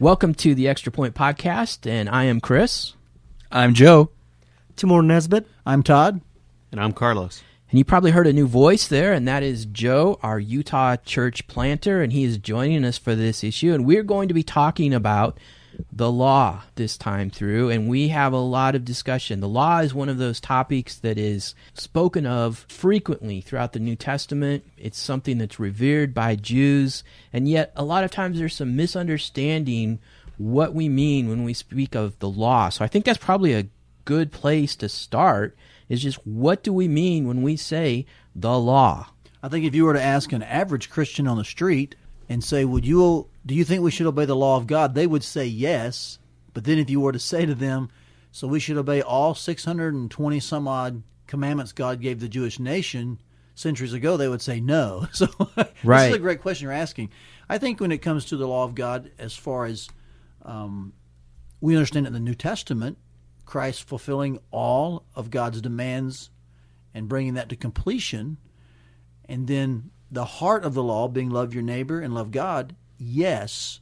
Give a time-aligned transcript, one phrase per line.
[0.00, 2.94] Welcome to the Extra Point Podcast, and I am Chris.
[3.50, 4.10] I'm Joe.
[4.76, 5.48] Timur Nesbitt.
[5.66, 6.20] I'm Todd.
[6.70, 7.42] And I'm Carlos.
[7.68, 11.48] And you probably heard a new voice there, and that is Joe, our Utah church
[11.48, 13.74] planter, and he is joining us for this issue.
[13.74, 15.36] And we're going to be talking about
[15.92, 19.40] the law this time through, and we have a lot of discussion.
[19.40, 23.96] The law is one of those topics that is spoken of frequently throughout the New
[23.96, 24.64] Testament.
[24.76, 29.98] It's something that's revered by Jews, and yet a lot of times there's some misunderstanding
[30.36, 32.68] what we mean when we speak of the law.
[32.68, 33.66] So I think that's probably a
[34.04, 35.56] good place to start
[35.88, 39.08] is just what do we mean when we say the law?
[39.42, 41.94] I think if you were to ask an average Christian on the street
[42.28, 45.06] and say, "Would you do you think we should obey the law of God?" they
[45.06, 46.18] would say yes.
[46.54, 47.88] But then if you were to say to them,
[48.32, 53.20] "So we should obey all 620 some odd commandments God gave the Jewish nation
[53.54, 55.06] centuries ago," they would say no.
[55.12, 55.28] So
[55.84, 56.04] right.
[56.04, 57.10] this is a great question you're asking.
[57.48, 59.88] I think when it comes to the law of God, as far as
[60.42, 60.92] um,
[61.60, 62.98] we understand it in the New Testament,
[63.44, 66.30] Christ fulfilling all of God's demands
[66.92, 68.36] and bringing that to completion,
[69.26, 73.80] and then the heart of the law being love your neighbor and love God, yes,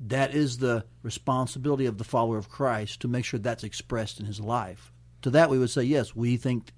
[0.00, 4.26] that is the responsibility of the follower of Christ to make sure that's expressed in
[4.26, 4.92] his life.
[5.22, 6.72] To that we would say, yes, we think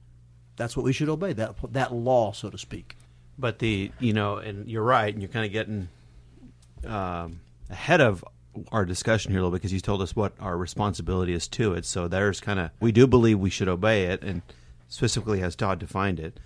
[0.57, 2.97] that's what we should obey, that that law, so to speak.
[3.39, 5.89] But the you know, and you're right, and you're kind of getting
[6.87, 8.25] um, ahead of
[8.71, 11.85] our discussion here a little because you told us what our responsibility is to it.
[11.85, 14.43] So there's kind of we do believe we should obey it, and
[14.89, 16.39] specifically as Todd defined it.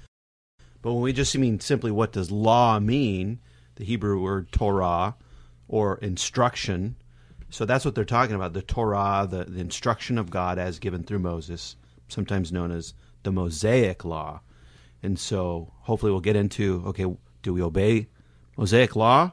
[0.87, 3.41] But when we just mean simply what does law mean,
[3.75, 5.17] the Hebrew word Torah
[5.67, 6.95] or instruction,
[7.51, 11.03] so that's what they're talking about the Torah, the, the instruction of God as given
[11.03, 11.75] through Moses,
[12.06, 14.43] sometimes known as the Mosaic Law.
[15.03, 17.06] And so hopefully we'll get into okay,
[17.43, 18.06] do we obey
[18.56, 19.33] Mosaic Law?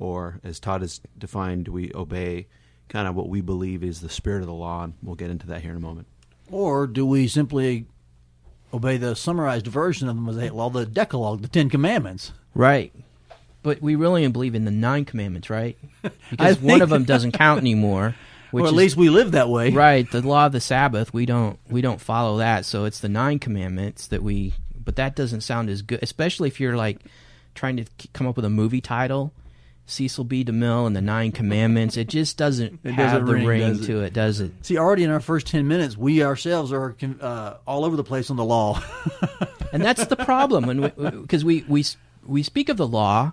[0.00, 2.48] Or, as Todd has defined, do we obey
[2.88, 4.82] kind of what we believe is the spirit of the law?
[4.82, 6.08] And we'll get into that here in a moment.
[6.50, 7.86] Or do we simply
[8.72, 12.32] obey the summarized version of the Mosaic Law, the Decalogue, the Ten Commandments?
[12.54, 12.92] Right.
[13.62, 15.76] But we really believe in the nine commandments, right?
[16.30, 18.14] Because one of them doesn't count anymore.
[18.50, 20.10] Which or at is, least we live that way, right?
[20.10, 22.64] The law of the Sabbath, we don't we don't follow that.
[22.64, 24.54] So it's the nine commandments that we.
[24.82, 27.00] But that doesn't sound as good, especially if you're like
[27.54, 27.84] trying to
[28.14, 29.34] come up with a movie title
[29.88, 30.44] Cecil B.
[30.44, 31.96] DeMille and the Nine Commandments.
[31.96, 34.52] It just doesn't it have doesn't the ring, ring does to it, does it?
[34.62, 38.30] See, already in our first 10 minutes, we ourselves are uh, all over the place
[38.30, 38.82] on the law.
[39.72, 41.84] and that's the problem because we, we, we,
[42.26, 43.32] we speak of the law,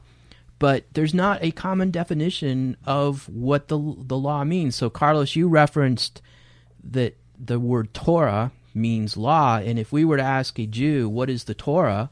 [0.57, 4.75] but there's not a common definition of what the, the law means.
[4.75, 6.21] So, Carlos, you referenced
[6.83, 9.57] that the word Torah means law.
[9.57, 12.09] And if we were to ask a Jew, what is the Torah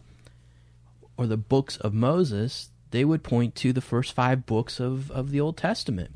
[1.16, 5.32] or the books of Moses, they would point to the first five books of, of
[5.32, 6.12] the Old Testament.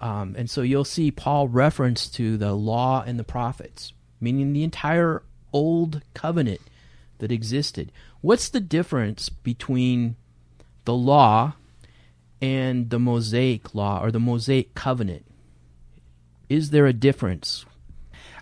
[0.00, 4.64] Um, and so you'll see Paul reference to the law and the prophets, meaning the
[4.64, 6.60] entire Old Covenant
[7.18, 7.92] that existed.
[8.20, 10.16] What's the difference between
[10.86, 11.52] the law
[12.40, 15.24] and the Mosaic law or the Mosaic covenant?
[16.48, 17.64] Is there a difference?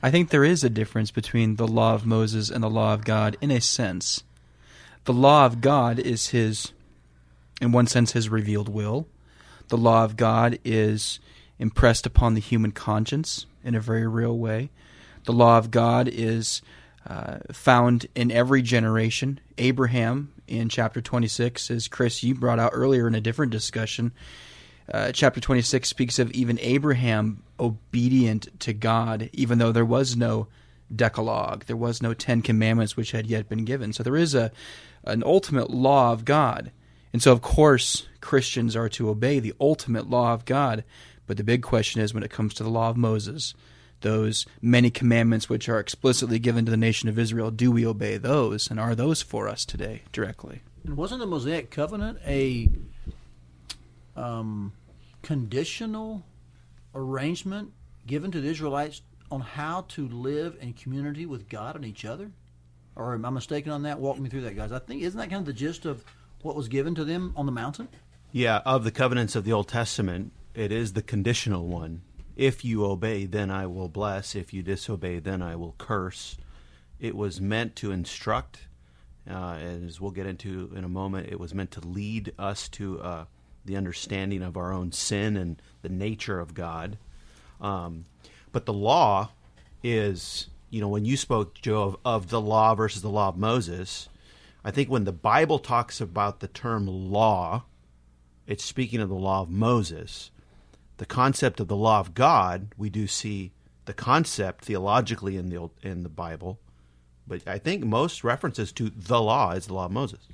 [0.02, 3.04] I think there is a difference between the law of Moses and the law of
[3.04, 4.22] God in a sense.
[5.04, 6.72] The law of God is his
[7.60, 9.06] in one sense, his revealed will.
[9.68, 11.20] The law of God is
[11.58, 14.70] impressed upon the human conscience in a very real way.
[15.24, 16.62] The law of God is
[17.06, 19.40] uh, found in every generation.
[19.58, 24.12] Abraham in chapter 26, as Chris, you brought out earlier in a different discussion,
[24.92, 30.48] uh, chapter 26 speaks of even Abraham obedient to God, even though there was no
[30.94, 33.92] Decalogue, there was no Ten Commandments which had yet been given.
[33.92, 34.50] So there is a
[35.04, 36.72] an ultimate law of God.
[37.12, 40.84] And so, of course, Christians are to obey the ultimate law of God.
[41.26, 43.54] But the big question is when it comes to the law of Moses,
[44.00, 48.16] those many commandments which are explicitly given to the nation of Israel, do we obey
[48.16, 48.70] those?
[48.70, 50.62] And are those for us today directly?
[50.84, 52.68] And wasn't the Mosaic covenant a
[54.16, 54.72] um,
[55.22, 56.24] conditional
[56.94, 57.72] arrangement
[58.06, 62.30] given to the Israelites on how to live in community with God and each other?
[62.96, 64.00] Or am I mistaken on that?
[64.00, 64.72] Walk me through that, guys.
[64.72, 66.04] I think isn't that kind of the gist of
[66.42, 67.88] what was given to them on the mountain?
[68.32, 72.02] Yeah, of the covenants of the Old Testament, it is the conditional one.
[72.36, 74.34] If you obey, then I will bless.
[74.34, 76.38] If you disobey, then I will curse.
[76.98, 78.68] It was meant to instruct,
[79.28, 83.00] uh, as we'll get into in a moment, it was meant to lead us to
[83.00, 83.24] uh,
[83.64, 86.98] the understanding of our own sin and the nature of God.
[87.60, 88.06] Um,
[88.52, 89.30] but the law
[89.82, 93.36] is, you know, when you spoke, Joe, of, of the law versus the law of
[93.36, 94.08] Moses,
[94.64, 97.64] I think when the Bible talks about the term law,
[98.46, 100.30] it's speaking of the law of Moses.
[100.98, 103.52] the concept of the law of God, we do see
[103.86, 106.60] the concept theologically in the in the Bible,
[107.26, 110.28] but I think most references to the law is the law of Moses.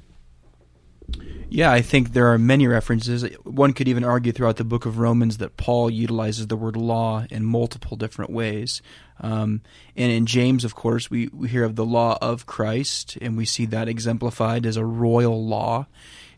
[1.49, 3.23] Yeah, I think there are many references.
[3.45, 7.25] One could even argue throughout the book of Romans that Paul utilizes the word law
[7.31, 8.83] in multiple different ways.
[9.21, 9.63] Um,
[9.97, 13.45] and in James, of course, we, we hear of the law of Christ, and we
[13.45, 15.87] see that exemplified as a royal law.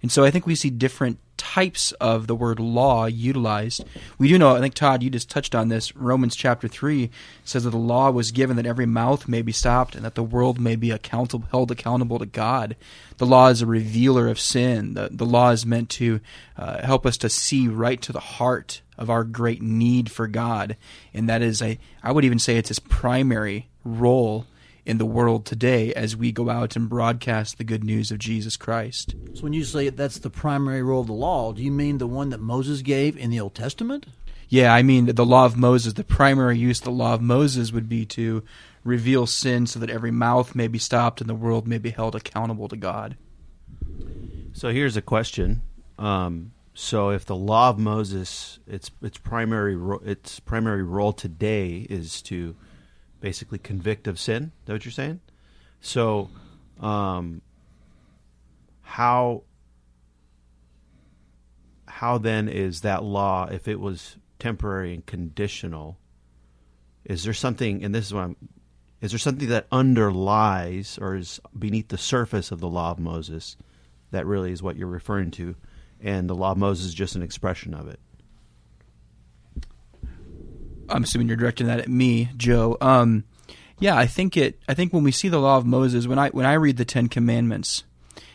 [0.02, 3.84] And so I think we see different types of the word law utilized.
[4.18, 5.96] We do know, I think, Todd, you just touched on this.
[5.96, 7.10] Romans chapter 3
[7.44, 10.22] says that the law was given that every mouth may be stopped and that the
[10.22, 12.76] world may be accountable, held accountable to God.
[13.16, 14.94] The law is a revealer of sin.
[14.94, 16.20] The, the law is meant to
[16.56, 20.76] uh, help us to see right to the heart of our great need for God.
[21.14, 24.46] And that is, a, I would even say, it's his primary role
[24.88, 28.56] in the world today as we go out and broadcast the good news of Jesus
[28.56, 29.14] Christ.
[29.34, 32.06] So when you say that's the primary role of the law, do you mean the
[32.06, 34.06] one that Moses gave in the Old Testament?
[34.48, 37.70] Yeah, I mean the law of Moses, the primary use of the law of Moses
[37.70, 38.42] would be to
[38.82, 42.16] reveal sin so that every mouth may be stopped and the world may be held
[42.16, 43.18] accountable to God.
[44.54, 45.60] So here's a question.
[45.98, 51.86] Um, so if the law of Moses, its its primary ro- its primary role today
[51.90, 52.56] is to
[53.20, 54.44] basically convict of sin.
[54.44, 55.20] Is that what you're saying?
[55.80, 56.30] So,
[56.80, 57.42] um,
[58.82, 59.42] how
[61.86, 65.98] how then is that law if it was temporary and conditional?
[67.04, 68.36] Is there something, and this is what I'm,
[69.00, 73.56] is there something that underlies or is beneath the surface of the law of Moses
[74.10, 75.54] that really is what you're referring to,
[76.00, 78.00] and the law of Moses is just an expression of it?
[80.90, 82.76] I'm assuming you're directing that at me, Joe.
[82.80, 83.24] Um,
[83.78, 84.58] yeah, I think it.
[84.68, 86.84] I think when we see the law of Moses, when I when I read the
[86.84, 87.84] Ten Commandments,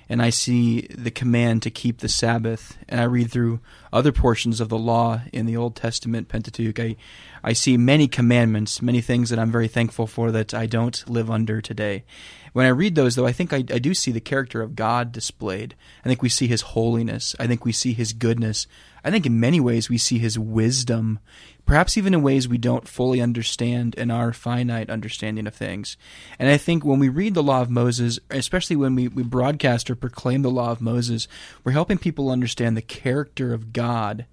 [0.10, 3.60] and I see the command to keep the Sabbath, and I read through
[3.92, 6.96] other portions of the law in the Old Testament Pentateuch, I
[7.44, 11.30] I see many commandments, many things that I'm very thankful for that I don't live
[11.30, 12.06] under today.
[12.54, 15.12] When I read those, though, I think I, I do see the character of God
[15.12, 15.76] displayed.
[16.06, 17.36] I think we see His holiness.
[17.40, 18.68] I think we see His goodness.
[19.04, 21.20] I think in many ways we see His wisdom
[21.66, 25.98] perhaps even in ways we don't fully understand in our finite understanding of things.
[26.38, 29.90] And I think when we read the law of Moses, especially when we, we broadcast
[29.90, 31.28] or proclaim the law of Moses,
[31.64, 34.26] we're helping people understand the character of God.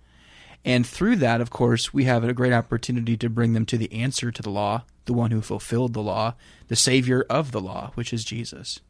[0.64, 3.92] And through that, of course, we have a great opportunity to bring them to the
[3.92, 6.34] answer to the law, the one who fulfilled the law,
[6.68, 8.80] the Savior of the law, which is Jesus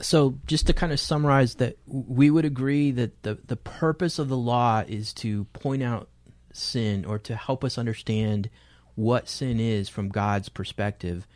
[0.00, 4.28] so just to kind of summarize that we would agree that the the purpose of
[4.28, 6.08] the law is to point out
[6.52, 8.50] sin or to help us understand
[8.94, 11.26] what sin is from God's perspective.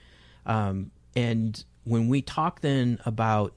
[0.45, 3.55] Um, and when we talk then about,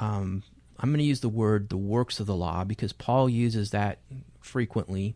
[0.00, 0.42] um,
[0.78, 3.98] I'm going to use the word the works of the law because Paul uses that
[4.40, 5.14] frequently,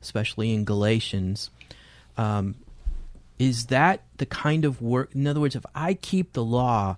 [0.00, 1.50] especially in Galatians.
[2.16, 2.56] Um,
[3.38, 5.14] is that the kind of work?
[5.14, 6.96] In other words, if I keep the law,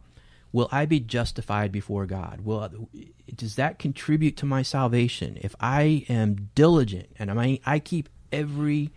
[0.52, 2.42] will I be justified before God?
[2.42, 2.88] Will
[3.34, 5.38] does that contribute to my salvation?
[5.40, 8.90] If I am diligent and I I keep every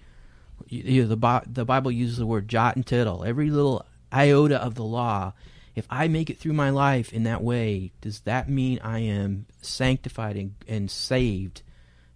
[0.68, 4.76] you know, the the Bible uses the word jot and tittle, every little iota of
[4.76, 5.34] the law.
[5.78, 9.46] If I make it through my life in that way, does that mean I am
[9.62, 11.62] sanctified and, and saved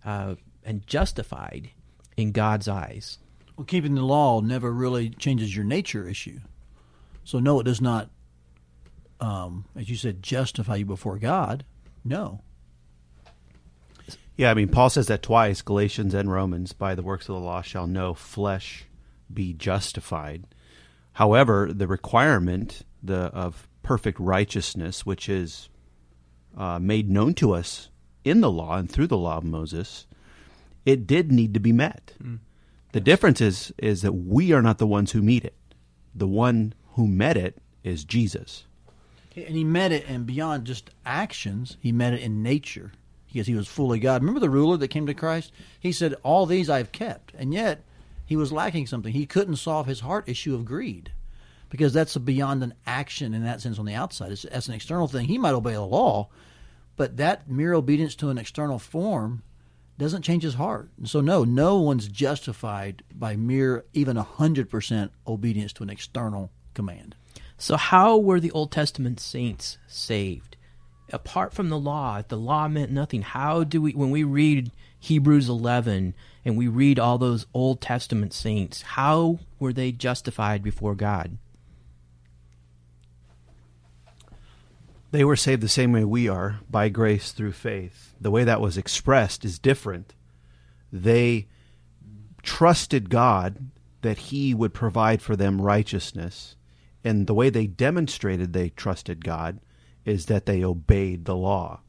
[0.04, 0.36] uh,
[0.66, 1.69] and justified
[2.18, 3.20] in God's eyes?
[3.56, 6.39] Well, keeping the law never really changes your nature issue.
[7.24, 8.10] So no, it does not
[9.22, 11.63] um, as you said, justify you before God.
[12.03, 12.41] No.
[14.36, 17.41] Yeah, I mean, Paul says that twice, Galatians and Romans, by the works of the
[17.41, 18.86] law shall no flesh
[19.32, 20.46] be justified.
[21.13, 25.70] However, the requirement the, of perfect righteousness, which is
[26.58, 27.89] uh, made known to us
[28.24, 30.05] in the law and through the law of Moses,
[30.86, 32.13] it did need to be met.
[32.22, 32.39] Mm.
[32.91, 35.55] The difference is is that we are not the ones who meet it.
[36.13, 38.65] The one who met it is Jesus.
[39.36, 42.91] And he met it, and beyond just actions, he met it in nature
[43.31, 44.22] because he was fully God.
[44.22, 45.53] Remember the ruler that came to Christ?
[45.79, 47.31] He said, All these I've kept.
[47.38, 47.81] And yet,
[48.25, 49.13] he was lacking something.
[49.13, 51.13] He couldn't solve his heart issue of greed
[51.72, 54.32] because that's beyond an action in that sense on the outside.
[54.32, 55.25] It's, that's an external thing.
[55.25, 56.28] He might obey the law,
[56.98, 59.42] but that mere obedience to an external form
[59.98, 60.90] doesn't change his heart.
[60.98, 67.16] And so, no, no one's justified by mere even 100% obedience to an external command.
[67.58, 70.58] So, how were the Old Testament saints saved?
[71.13, 74.72] Apart from the law, if the law meant nothing, how do we, when we read
[75.00, 80.96] Hebrews 11 and we read all those Old Testament saints, how were they justified before
[80.96, 81.38] God?
[85.12, 88.15] They were saved the same way we are, by grace through faith.
[88.20, 90.13] The way that was expressed is different.
[90.91, 91.48] they
[92.44, 93.70] trusted God
[94.01, 96.56] that He would provide for them righteousness.
[97.03, 99.60] And the way they demonstrated they trusted God
[100.06, 101.82] is that they obeyed the law.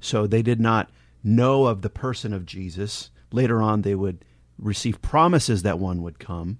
[0.00, 0.90] So they did not
[1.22, 3.10] know of the person of Jesus.
[3.30, 4.24] Later on, they would
[4.58, 6.58] receive promises that one would come,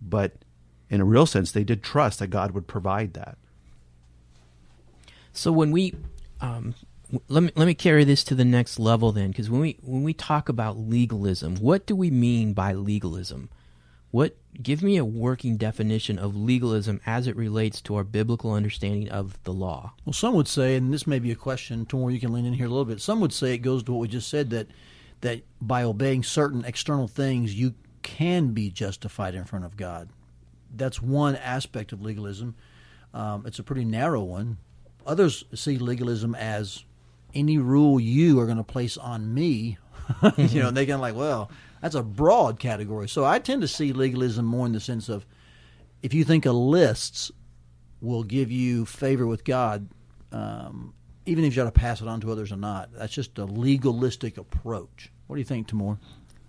[0.00, 0.44] but
[0.88, 3.38] in a real sense, they did trust that God would provide that.
[5.32, 5.94] So when we
[6.40, 6.74] um,
[7.28, 10.02] let me let me carry this to the next level then, because when we when
[10.02, 13.50] we talk about legalism, what do we mean by legalism?
[14.10, 19.08] What give me a working definition of legalism as it relates to our biblical understanding
[19.08, 19.94] of the law?
[20.04, 22.44] Well, some would say, and this may be a question to where you can lean
[22.44, 23.00] in here a little bit.
[23.00, 24.68] Some would say it goes to what we just said that
[25.22, 30.08] that by obeying certain external things, you can be justified in front of God.
[30.74, 32.54] That's one aspect of legalism.
[33.14, 34.58] Um, it's a pretty narrow one.
[35.06, 36.84] Others see legalism as
[37.34, 39.78] any rule you are going to place on me.
[40.36, 43.08] you know, and they kind of like, well, that's a broad category.
[43.08, 45.26] So I tend to see legalism more in the sense of
[46.02, 47.30] if you think a lists
[48.00, 49.88] will give you favor with God,
[50.32, 50.92] um,
[51.24, 52.90] even if you got to pass it on to others or not.
[52.92, 55.10] That's just a legalistic approach.
[55.26, 55.98] What do you think, Timur?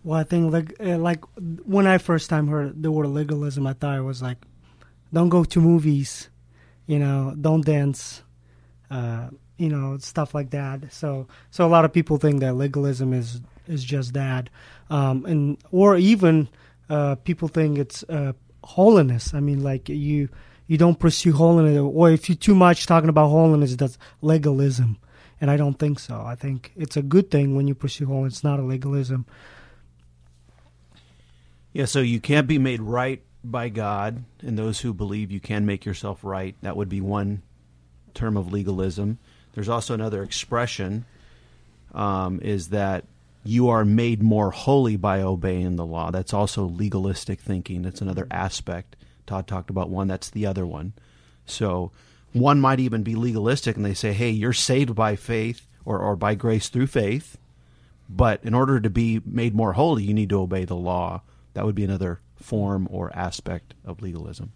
[0.04, 1.24] Well, I think like uh, like
[1.66, 4.38] when I first time heard the word legalism, I thought it was like,
[5.14, 6.30] don't go to movies,
[6.88, 8.24] you know, don't dance,
[8.94, 10.94] uh, you know, stuff like that.
[10.94, 14.50] So so a lot of people think that legalism is is just that,
[14.90, 16.48] um, and or even
[16.90, 18.34] uh, people think it's uh,
[18.64, 19.34] holiness.
[19.34, 20.30] I mean, like you
[20.68, 24.98] you don't pursue holiness, or if you're too much talking about holiness, that's legalism.
[25.42, 26.22] And I don't think so.
[26.22, 28.36] I think it's a good thing when you pursue holiness.
[28.36, 29.26] It's not a legalism.
[31.74, 35.66] Yeah, so you can't be made right by God, and those who believe you can
[35.66, 36.56] make yourself right.
[36.62, 37.42] That would be one
[38.14, 39.18] term of legalism.
[39.54, 41.06] There's also another expression
[41.94, 43.06] um, is that
[43.44, 46.12] you are made more holy by obeying the law.
[46.12, 47.82] That's also legalistic thinking.
[47.82, 48.96] That's another aspect.
[49.28, 50.08] Todd talked about one.
[50.08, 50.94] That's the other one.
[51.46, 51.92] So
[52.32, 56.16] one might even be legalistic, and they say, "Hey, you're saved by faith or, or
[56.16, 57.38] by grace through faith."
[58.10, 61.22] But in order to be made more holy, you need to obey the law.
[61.54, 64.52] That would be another form or aspect of legalism.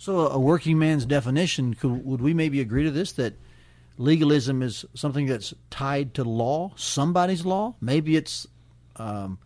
[0.00, 3.34] So, a working man's definition, could, would we maybe agree to this that
[3.98, 7.74] legalism is something that's tied to law, somebody's law?
[7.82, 8.46] Maybe it's
[8.96, 9.38] um,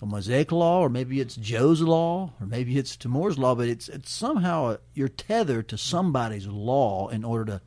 [0.00, 3.88] the Mosaic law, or maybe it's Joe's law, or maybe it's Timur's law, but it's
[3.88, 7.60] it's somehow a, you're tethered to somebody's law in order to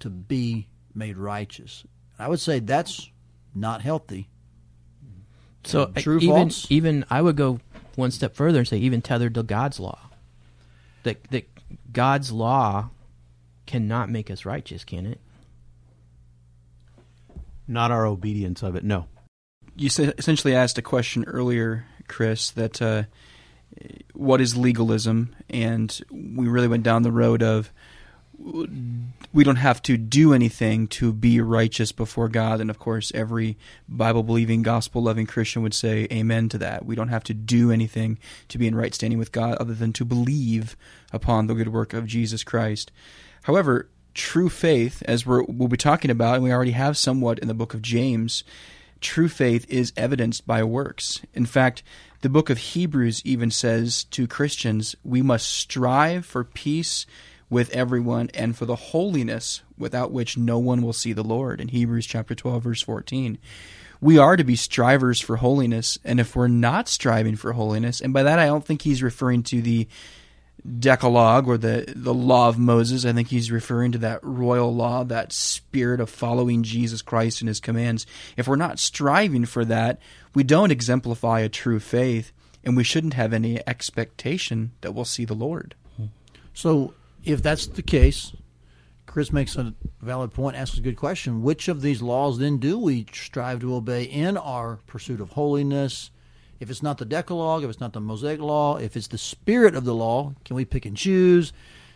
[0.00, 1.84] to be made righteous.
[2.18, 3.10] I would say that's
[3.54, 4.30] not healthy.
[5.64, 6.66] So True, even false?
[6.70, 7.60] even I would go
[7.94, 9.98] one step further and say even tethered to God's law.
[11.02, 11.57] That that
[11.92, 12.90] God's law
[13.66, 15.20] cannot make us righteous, can it?
[17.66, 18.84] Not our obedience of it.
[18.84, 19.06] No.
[19.76, 23.02] you essentially asked a question earlier, Chris, that uh,
[24.14, 27.70] what is legalism, and we really went down the road of
[28.38, 33.56] we don't have to do anything to be righteous before God, and of course, every
[33.88, 36.86] Bible-believing, gospel-loving Christian would say amen to that.
[36.86, 38.18] We don't have to do anything
[38.48, 40.76] to be in right standing with God, other than to believe
[41.12, 42.92] upon the good work of Jesus Christ.
[43.42, 47.48] However, true faith, as we're, we'll be talking about, and we already have somewhat in
[47.48, 48.44] the book of James,
[49.00, 51.20] true faith is evidenced by works.
[51.34, 51.82] In fact,
[52.20, 57.06] the book of Hebrews even says to Christians, we must strive for peace
[57.50, 61.60] with everyone and for the holiness without which no one will see the Lord.
[61.60, 63.38] In Hebrews chapter 12 verse 14.
[64.00, 68.12] We are to be strivers for holiness, and if we're not striving for holiness, and
[68.12, 69.88] by that I don't think he's referring to the
[70.78, 73.04] Decalogue or the the law of Moses.
[73.04, 77.48] I think he's referring to that royal law, that spirit of following Jesus Christ and
[77.48, 78.06] his commands.
[78.36, 80.00] If we're not striving for that,
[80.34, 82.32] we don't exemplify a true faith,
[82.64, 85.74] and we shouldn't have any expectation that we'll see the Lord.
[86.54, 88.32] So, if that's the case,
[89.06, 91.42] Chris makes a valid point, asks a good question.
[91.42, 96.10] Which of these laws then do we strive to obey in our pursuit of holiness?
[96.60, 99.74] If it's not the Decalogue, if it's not the Mosaic Law, if it's the spirit
[99.74, 101.52] of the law, can we pick and choose?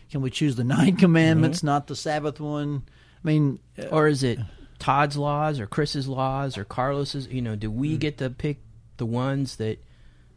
[0.09, 2.83] Can we choose the nine commandments, not the Sabbath one?
[3.23, 4.39] I mean, uh, Or is it
[4.79, 7.27] Todd's laws or Chris's laws or Carlos's?
[7.27, 8.59] You know, do we get to pick
[8.97, 9.83] the ones that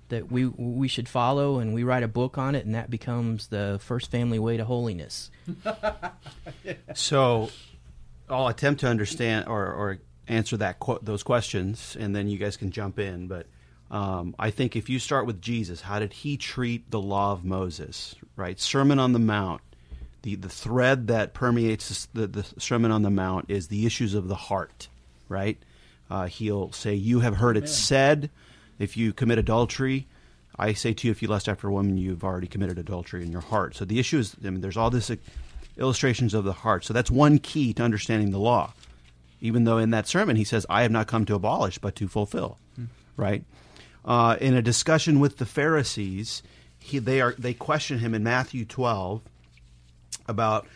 [0.08, 3.48] that we we should follow, and we write a book on it, and that becomes
[3.48, 5.30] the first family way to holiness?
[6.94, 7.50] So
[8.28, 9.98] I'll attempt to understand or, or
[10.28, 13.28] answer that qu- those questions, and then you guys can jump in.
[13.28, 13.46] But
[13.90, 17.44] um, I think if you start with Jesus, how did he treat the law of
[17.44, 18.14] Moses?
[18.34, 19.60] Right, Sermon on the Mount.
[20.22, 24.14] The, the thread that permeates this- the, the Sermon on the Mount is the issues
[24.14, 24.88] of the heart,
[25.28, 25.58] right?
[26.10, 28.30] Uh, he'll say, You have heard it said,
[28.78, 30.06] If you commit adultery,
[30.58, 33.32] I say to you, if you lust after a woman, you've already committed adultery in
[33.32, 33.76] your heart.
[33.76, 35.16] So the issue is, I mean, there's all this uh,
[35.76, 36.84] illustrations of the heart.
[36.84, 38.72] So that's one key to understanding the law.
[39.40, 42.08] Even though in that sermon he says, "I have not come to abolish, but to
[42.08, 42.58] fulfill,"
[43.18, 43.44] right?
[44.04, 46.42] Uh, in a discussion with the Pharisees,
[46.78, 49.20] he, they are they question him in Matthew 12
[50.26, 50.66] about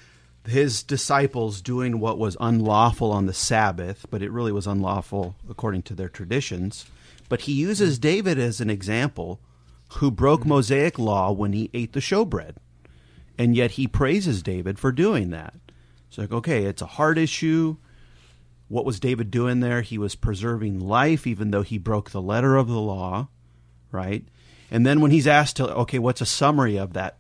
[0.46, 5.82] his disciples doing what was unlawful on the Sabbath, but it really was unlawful according
[5.82, 6.86] to their traditions.
[7.30, 9.40] But he uses David as an example
[9.94, 10.50] who broke mm-hmm.
[10.50, 12.56] Mosaic law when he ate the showbread.
[13.38, 15.54] And yet he praises David for doing that.
[16.08, 17.76] It's like, okay, it's a hard issue.
[18.68, 19.80] What was David doing there?
[19.80, 23.28] He was preserving life, even though he broke the letter of the law,
[23.92, 24.24] right?
[24.70, 27.18] And then when he's asked to, okay, what's a summary of that,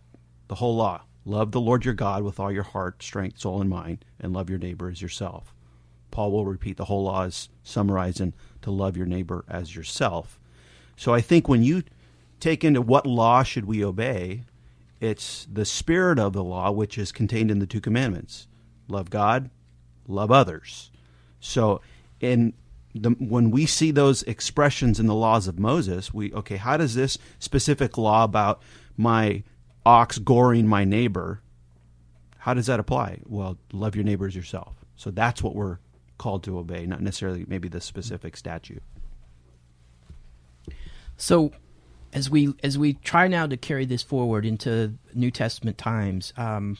[0.48, 1.02] the whole law?
[1.24, 4.50] Love the Lord your God with all your heart, strength, soul, and mind, and love
[4.50, 5.54] your neighbor as yourself.
[6.10, 10.38] Paul will repeat the whole law is summarized in to love your neighbor as yourself.
[10.96, 11.82] So I think when you
[12.40, 14.44] take into what law should we obey,
[15.00, 18.46] it's the spirit of the law which is contained in the two commandments
[18.88, 19.50] love God,
[20.08, 20.90] love others.
[21.38, 21.80] So
[22.20, 22.54] in
[22.94, 26.94] the, when we see those expressions in the laws of Moses, we okay, how does
[26.94, 28.60] this specific law about
[28.96, 29.42] my
[29.86, 31.40] ox goring my neighbor,
[32.38, 33.20] how does that apply?
[33.26, 34.74] Well, love your neighbor as yourself.
[34.96, 35.78] So that's what we're
[36.20, 38.82] called to obey, not necessarily maybe the specific statute.
[41.16, 41.52] So,
[42.12, 46.76] as we as we try now to carry this forward into New Testament times, um,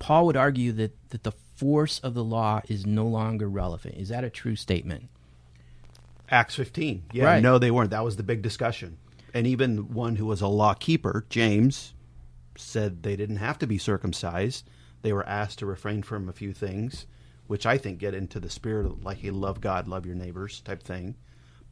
[0.00, 3.94] Paul would argue that that the force of the law is no longer relevant.
[3.96, 5.08] Is that a true statement?
[6.28, 7.04] Acts 15.
[7.12, 7.42] Yeah, Right.
[7.42, 7.90] no, they weren't.
[7.90, 8.98] That was the big discussion.
[9.32, 11.94] And even one who was a law keeper, James,
[12.56, 14.68] said they didn't have to be circumcised.
[15.02, 17.06] They were asked to refrain from a few things,
[17.46, 20.60] which I think get into the spirit of like you love God, love your neighbors
[20.60, 21.16] type thing.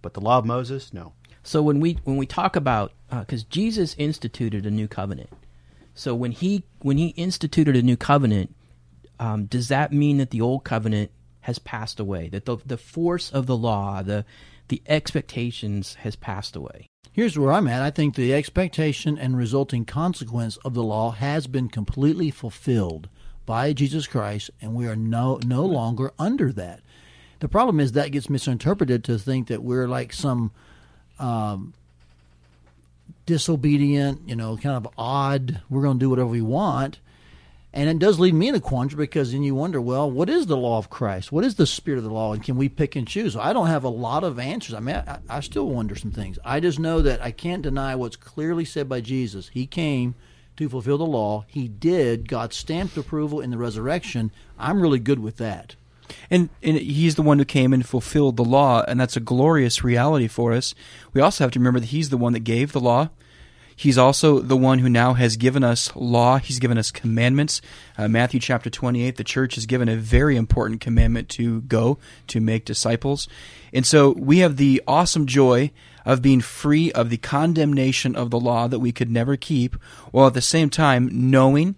[0.02, 1.14] But the law of Moses, no.
[1.42, 5.30] So when we when we talk about because Jesus instituted a new covenant,
[5.94, 8.54] so when he when he instituted a new covenant,
[9.18, 11.10] um, does that mean that the old covenant
[11.40, 12.28] has passed away?
[12.28, 14.24] That the the force of the law, the
[14.68, 16.88] the expectations has passed away.
[17.12, 17.82] Here's where I'm at.
[17.82, 23.08] I think the expectation and resulting consequence of the law has been completely fulfilled
[23.46, 26.80] by Jesus Christ, and we are no no longer under that.
[27.40, 30.50] The problem is that gets misinterpreted to think that we're like some
[31.18, 31.74] um,
[33.26, 35.60] disobedient, you know, kind of odd.
[35.68, 37.00] We're going to do whatever we want.
[37.76, 40.46] And it does leave me in a quandary because then you wonder, well, what is
[40.46, 41.32] the law of Christ?
[41.32, 42.32] What is the spirit of the law?
[42.32, 43.34] And can we pick and choose?
[43.34, 44.76] I don't have a lot of answers.
[44.76, 46.38] I mean, I, I still wonder some things.
[46.44, 49.48] I just know that I can't deny what's clearly said by Jesus.
[49.48, 50.14] He came
[50.56, 51.44] to fulfill the law.
[51.48, 52.28] He did.
[52.28, 54.30] God stamped approval in the resurrection.
[54.58, 55.76] I'm really good with that.
[56.30, 59.82] And, and he's the one who came and fulfilled the law, and that's a glorious
[59.82, 60.74] reality for us.
[61.12, 63.08] We also have to remember that he's the one that gave the law.
[63.76, 66.38] He's also the one who now has given us law.
[66.38, 67.60] He's given us commandments.
[67.98, 72.40] Uh, Matthew chapter 28, the church has given a very important commandment to go, to
[72.40, 73.26] make disciples.
[73.72, 75.72] And so we have the awesome joy
[76.04, 79.74] of being free of the condemnation of the law that we could never keep,
[80.10, 81.76] while at the same time knowing,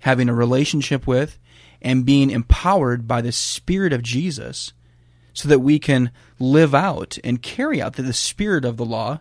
[0.00, 1.38] having a relationship with,
[1.82, 4.72] and being empowered by the Spirit of Jesus
[5.34, 9.20] so that we can live out and carry out the, spirit of the law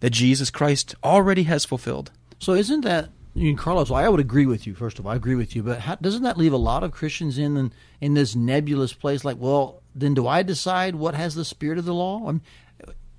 [0.00, 2.10] that Jesus Christ already has fulfilled.
[2.38, 3.10] So isn't that
[3.56, 3.90] Carlos?
[3.90, 4.74] I would agree with you.
[4.74, 5.62] First of all, I agree with you.
[5.62, 9.24] But how, doesn't that leave a lot of Christians in in this nebulous place?
[9.24, 12.40] Like, well, then do I decide what has the spirit of the law, I'm,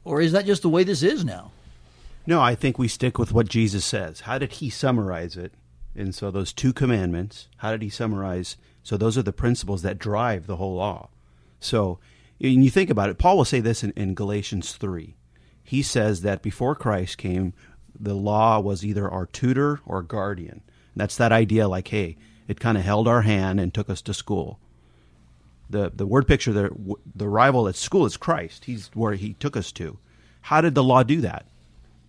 [0.08, 1.52] or is that just the way this is now?
[2.26, 4.22] No, I think we stick with what Jesus says.
[4.22, 5.54] How did he summarize it?
[5.96, 8.58] And so those two commandments, how did he summarize?
[8.84, 11.10] So those are the principles that drive the whole law.
[11.60, 12.00] So
[12.40, 15.16] when you think about it, Paul will say this in, in Galatians 3.
[15.64, 17.54] He says that before Christ came,
[18.00, 20.62] the law was either our tutor or guardian.
[20.62, 22.18] And that's that idea like, hey,
[22.48, 24.60] it kind of held our hand and took us to school.
[25.70, 28.66] The, the word picture, the, the rival at school is Christ.
[28.66, 29.98] He's where he took us to.
[30.42, 31.46] How did the law do that?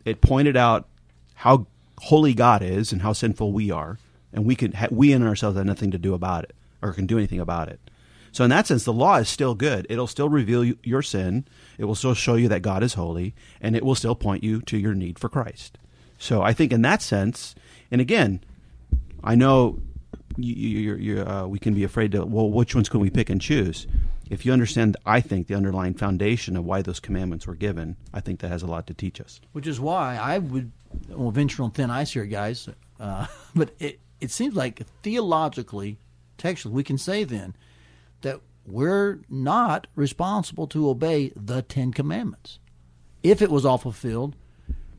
[0.04, 0.86] It pointed out
[1.34, 1.66] how
[1.98, 3.98] holy God is and how sinful we are,
[4.32, 7.18] and we can we in ourselves have nothing to do about it or can do
[7.18, 7.80] anything about it.
[8.30, 9.86] So in that sense, the law is still good.
[9.88, 11.46] It'll still reveal you, your sin.
[11.78, 14.60] It will still show you that God is holy, and it will still point you
[14.62, 15.78] to your need for Christ.
[16.18, 17.54] So I think in that sense,
[17.90, 18.40] and again,
[19.24, 19.80] I know
[20.38, 23.28] you, you, you, uh, we can be afraid to well, which ones can we pick
[23.28, 23.86] and choose?
[24.30, 28.20] If you understand, I think the underlying foundation of why those commandments were given, I
[28.20, 29.40] think that has a lot to teach us.
[29.52, 30.70] Which is why I would
[31.08, 32.68] well venture on thin ice here, guys.
[33.00, 35.98] Uh, but it it seems like theologically,
[36.36, 37.54] textually, we can say then
[38.20, 42.58] that we're not responsible to obey the Ten Commandments.
[43.22, 44.36] if it was all fulfilled,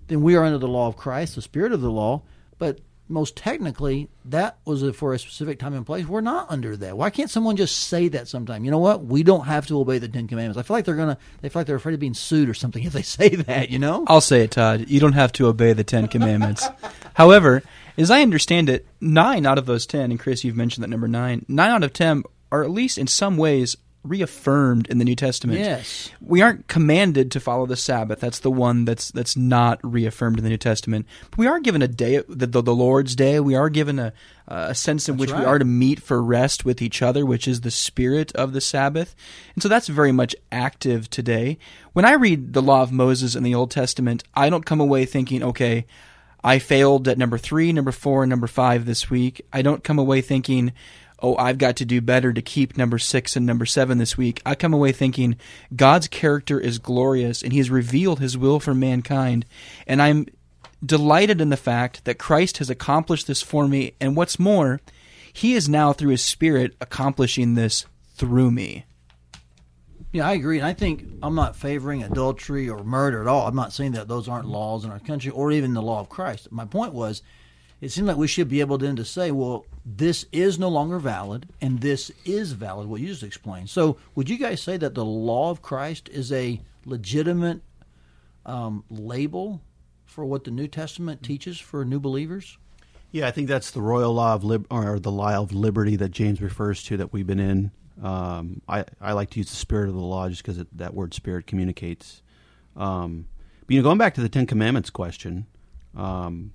[0.07, 2.23] then we are under the law of Christ, the spirit of the law.
[2.57, 6.05] But most technically, that was for a specific time and place.
[6.05, 6.95] We're not under that.
[6.95, 8.63] Why can't someone just say that sometime?
[8.63, 9.03] You know what?
[9.03, 10.57] We don't have to obey the Ten Commandments.
[10.59, 11.17] I feel like they're gonna.
[11.41, 13.69] They feel like they're afraid of being sued or something if they say that.
[13.69, 14.05] You know?
[14.07, 14.85] I'll say it, Todd.
[14.87, 16.67] You don't have to obey the Ten Commandments.
[17.15, 17.63] However,
[17.97, 21.07] as I understand it, nine out of those ten, and Chris, you've mentioned that number
[21.07, 25.15] nine, nine out of ten are at least in some ways reaffirmed in the New
[25.15, 25.59] Testament.
[25.59, 26.09] Yes.
[26.21, 28.19] We aren't commanded to follow the Sabbath.
[28.19, 31.05] That's the one that's that's not reaffirmed in the New Testament.
[31.31, 33.39] But we are given a day, the, the, the Lord's Day.
[33.39, 34.13] We are given a,
[34.47, 37.47] a sense in That's which we are to meet for rest with each other, which
[37.47, 39.15] is the spirit of the Sabbath.
[39.53, 41.57] And so that's very much active today.
[41.93, 45.05] When I read the law of Moses in the Old Testament, I don't come away
[45.05, 45.85] thinking, okay,
[46.41, 49.45] I failed at number three, number four, and number five this week.
[49.51, 50.71] I don't come away thinking,
[51.21, 54.41] oh, I've got to do better to keep number six and number seven this week.
[54.45, 55.37] I come away thinking
[55.75, 59.45] God's character is glorious and He has revealed His will for mankind.
[59.87, 60.27] And I'm
[60.85, 63.93] delighted in the fact that Christ has accomplished this for me.
[63.99, 64.81] And what's more,
[65.31, 68.85] He is now, through His Spirit, accomplishing this through me.
[70.11, 70.57] Yeah, I agree.
[70.57, 73.47] And I think I'm not favoring adultery or murder at all.
[73.47, 76.09] I'm not saying that those aren't laws in our country or even the law of
[76.09, 76.51] Christ.
[76.51, 77.21] My point was,
[77.81, 80.99] it seemed like we should be able then to say, well, this is no longer
[80.99, 83.69] valid and this is valid, what you just explained.
[83.69, 87.61] So, would you guys say that the law of Christ is a legitimate
[88.45, 89.61] um, label
[90.05, 92.57] for what the New Testament teaches for new believers?
[93.11, 96.11] Yeah, I think that's the royal law of lib- or the law of liberty that
[96.11, 97.71] James refers to that we've been in.
[98.03, 101.13] Um, I I like to use the spirit of the law just because that word
[101.13, 102.21] spirit communicates.
[102.75, 103.25] Um,
[103.65, 105.47] but you know, going back to the Ten Commandments question,
[105.95, 106.53] um,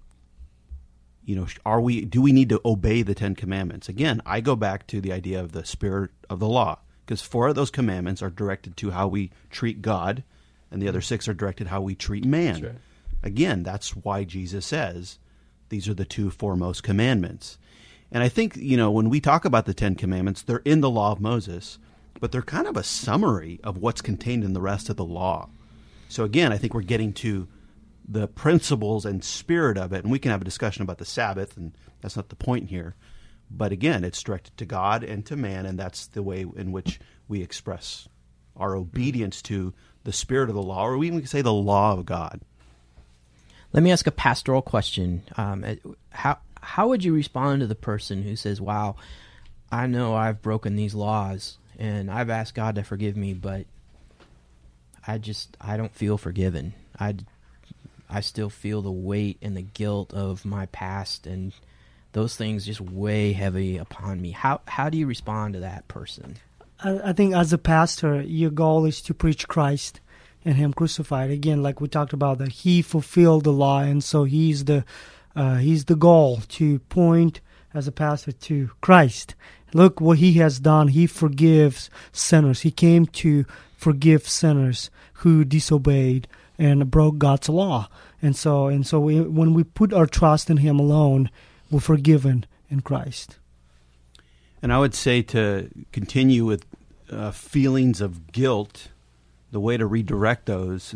[1.24, 3.88] you know, are we do we need to obey the Ten Commandments?
[3.88, 7.48] Again, I go back to the idea of the spirit of the law because four
[7.48, 10.22] of those commandments are directed to how we treat God,
[10.70, 11.04] and the other mm-hmm.
[11.04, 12.80] six are directed how we treat man.
[13.22, 15.18] Again, that's why Jesus says
[15.68, 17.58] these are the two foremost commandments.
[18.12, 20.90] And I think, you know, when we talk about the Ten Commandments, they're in the
[20.90, 21.78] law of Moses,
[22.20, 25.48] but they're kind of a summary of what's contained in the rest of the law.
[26.08, 27.48] So again, I think we're getting to
[28.06, 31.56] the principles and spirit of it, and we can have a discussion about the Sabbath,
[31.56, 32.94] and that's not the point here.
[33.50, 37.00] But again, it's directed to God and to man, and that's the way in which
[37.28, 38.08] we express
[38.56, 39.72] our obedience to
[40.04, 42.40] the spirit of the law, or we even say the law of God.
[43.72, 45.22] Let me ask a pastoral question.
[45.36, 45.74] Um, uh,
[46.10, 48.96] how how would you respond to the person who says, "Wow,
[49.72, 53.66] I know I've broken these laws and I've asked God to forgive me, but
[55.06, 56.74] I just I don't feel forgiven.
[56.98, 57.16] I
[58.08, 61.52] I still feel the weight and the guilt of my past and
[62.12, 64.30] those things just weigh heavy upon me.
[64.30, 66.36] How how do you respond to that person?
[66.80, 70.00] I, I think as a pastor, your goal is to preach Christ
[70.44, 71.30] and Him crucified.
[71.30, 74.84] Again, like we talked about, that He fulfilled the law, and so He's the
[75.34, 77.40] uh, He's the goal to point
[77.74, 79.34] as a pastor to Christ.
[79.72, 80.88] Look what He has done.
[80.88, 82.60] He forgives sinners.
[82.60, 83.44] He came to
[83.76, 87.88] forgive sinners who disobeyed and broke God's law.
[88.22, 91.30] And so, and so, we, when we put our trust in Him alone,
[91.70, 93.38] we're forgiven in Christ.
[94.62, 96.64] And I would say to continue with
[97.10, 98.88] uh, feelings of guilt,
[99.50, 100.92] the way to redirect those,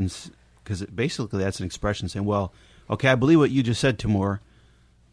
[0.64, 2.52] because basically that's an expression saying, well,
[2.88, 4.40] okay, I believe what you just said, Timur,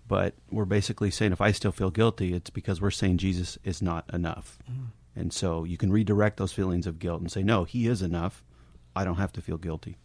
[0.08, 3.82] but we're basically saying if I still feel guilty, it's because we're saying Jesus is
[3.82, 4.58] not enough.
[5.16, 8.44] And so you can redirect those feelings of guilt and say, no, he is enough.
[8.96, 9.98] I don't have to feel guilty.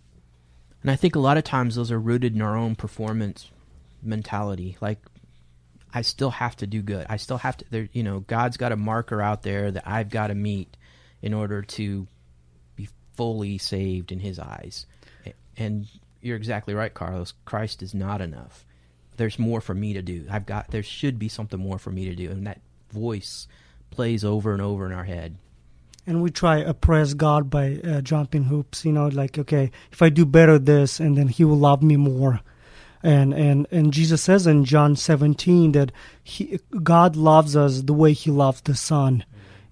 [0.82, 3.50] And I think a lot of times those are rooted in our own performance
[4.02, 4.76] mentality.
[4.80, 4.98] Like,
[5.92, 7.06] I still have to do good.
[7.08, 7.64] I still have to.
[7.70, 10.76] There, you know, God's got a marker out there that I've got to meet
[11.20, 12.06] in order to
[12.76, 14.86] be fully saved in His eyes.
[15.56, 15.86] And
[16.20, 17.34] you're exactly right, Carlos.
[17.44, 18.64] Christ is not enough.
[19.16, 20.26] There's more for me to do.
[20.30, 20.70] I've got.
[20.70, 22.60] There should be something more for me to do, and that
[22.92, 23.48] voice
[23.90, 25.36] plays over and over in our head.
[26.06, 28.84] And we try oppress God by uh, jumping hoops.
[28.84, 31.96] You know, like okay, if I do better this, and then He will love me
[31.96, 32.40] more.
[33.02, 38.12] And and and Jesus says in John 17 that he, God loves us the way
[38.12, 39.24] He loves the Son,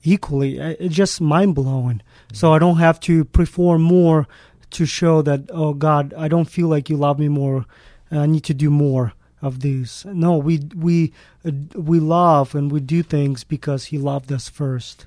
[0.03, 0.61] equally.
[0.61, 2.03] Uh, It's just mind blowing.
[2.33, 4.27] So I don't have to perform more
[4.71, 7.67] to show that oh God, I don't feel like you love me more.
[8.11, 9.13] I need to do more
[9.43, 10.07] of these.
[10.07, 11.13] No, we we
[11.45, 15.07] uh, we love and we do things because He loved us first.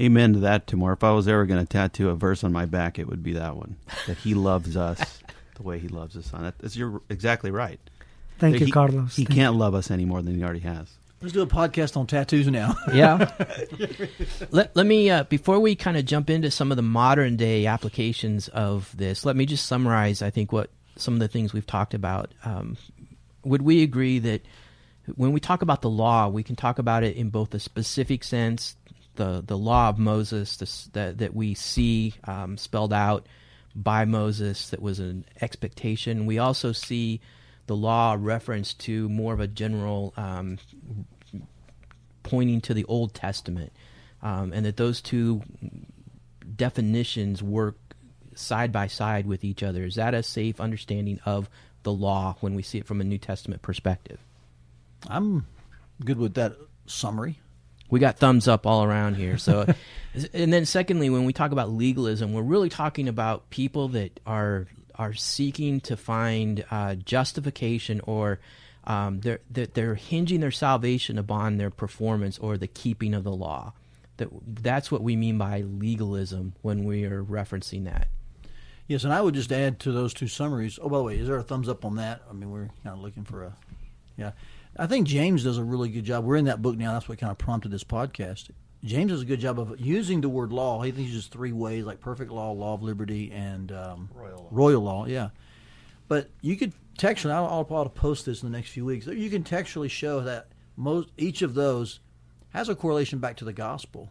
[0.00, 0.92] Amen to that, Timur.
[0.94, 3.34] If I was ever going to tattoo a verse on my back, it would be
[3.34, 5.22] that one that he loves us
[5.56, 6.32] the way he loves us.
[6.32, 7.78] On it, you're exactly right.
[8.38, 9.14] Thank He- you, Carlos.
[9.14, 10.90] He Thank can't love us any more than he already has.
[11.20, 12.74] Let's do a podcast on tattoos now.
[12.94, 13.30] Yeah.
[14.50, 17.66] let, let me, uh, before we kind of jump into some of the modern day
[17.66, 21.66] applications of this, let me just summarize, I think, what some of the things we've
[21.66, 22.32] talked about.
[22.42, 22.78] Um,
[23.44, 24.40] would we agree that
[25.16, 28.24] when we talk about the law, we can talk about it in both a specific
[28.24, 28.76] sense,
[29.16, 33.26] the, the law of Moses this, that, that we see um, spelled out
[33.74, 36.26] by Moses, that was an expectation.
[36.26, 37.20] We also see
[37.66, 40.58] the law reference to more of a general um,
[42.22, 43.72] pointing to the Old Testament,
[44.22, 45.42] um, and that those two
[46.56, 47.76] definitions work
[48.34, 49.84] side by side with each other.
[49.84, 51.48] Is that a safe understanding of
[51.82, 54.18] the law when we see it from a New Testament perspective?
[55.08, 55.46] I'm
[56.04, 57.38] good with that summary.
[57.90, 59.36] We got thumbs up all around here.
[59.36, 59.66] So,
[60.32, 64.66] and then secondly, when we talk about legalism, we're really talking about people that are
[64.94, 68.38] are seeking to find uh, justification or
[68.84, 73.72] um, they're, they're, hinging their salvation upon their performance or the keeping of the law.
[74.16, 78.08] That that's what we mean by legalism when we are referencing that.
[78.86, 80.78] Yes, and I would just add to those two summaries.
[80.82, 82.22] Oh, by the way, is there a thumbs up on that?
[82.28, 83.56] I mean, we're kind of looking for a,
[84.16, 84.32] yeah.
[84.76, 86.24] I think James does a really good job.
[86.24, 86.92] We're in that book now.
[86.92, 88.50] That's what kind of prompted this podcast.
[88.82, 90.80] James does a good job of using the word law.
[90.82, 94.48] He uses three ways, like perfect law, law of liberty, and um, royal law.
[94.50, 95.30] Royal law, yeah.
[96.08, 99.06] But you could textually, I'll, I'll probably post this in the next few weeks.
[99.06, 102.00] You can textually show that most each of those
[102.50, 104.10] has a correlation back to the gospel.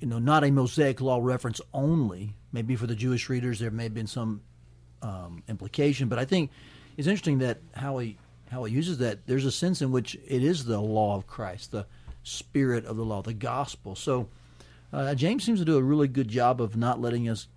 [0.00, 2.34] You know, not a Mosaic law reference only.
[2.52, 4.42] Maybe for the Jewish readers, there may have been some
[5.00, 6.50] um, implication, but I think
[6.96, 8.18] it's interesting that how he
[8.54, 9.26] how he uses that.
[9.26, 11.86] There's a sense in which it is the law of Christ, the
[12.22, 13.96] spirit of the law, the gospel.
[13.96, 14.28] So
[14.92, 17.48] uh, James seems to do a really good job of not letting us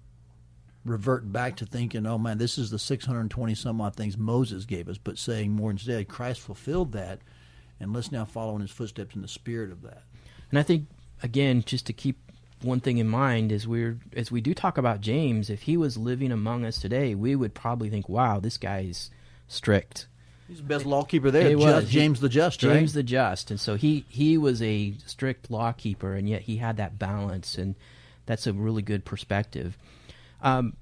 [0.84, 4.90] revert back to thinking, oh man, this is the 620 some odd things Moses gave
[4.90, 7.20] us, but saying more instead, Christ fulfilled that,
[7.80, 10.04] and let's now follow in his footsteps in the spirit of that.
[10.50, 10.88] And I think,
[11.22, 12.18] again, just to keep
[12.64, 15.96] one thing in mind is we're as we do talk about James, if he was
[15.96, 19.12] living among us today, we would probably think, wow, this guy's
[19.48, 20.08] strict
[20.48, 21.54] He's the best lawkeeper there.
[21.82, 22.74] Just, James the Just, right?
[22.74, 26.78] James the Just, and so he he was a strict lawkeeper, and yet he had
[26.78, 27.76] that balance, and
[28.26, 29.78] that's a really good perspective.
[30.42, 30.78] Um,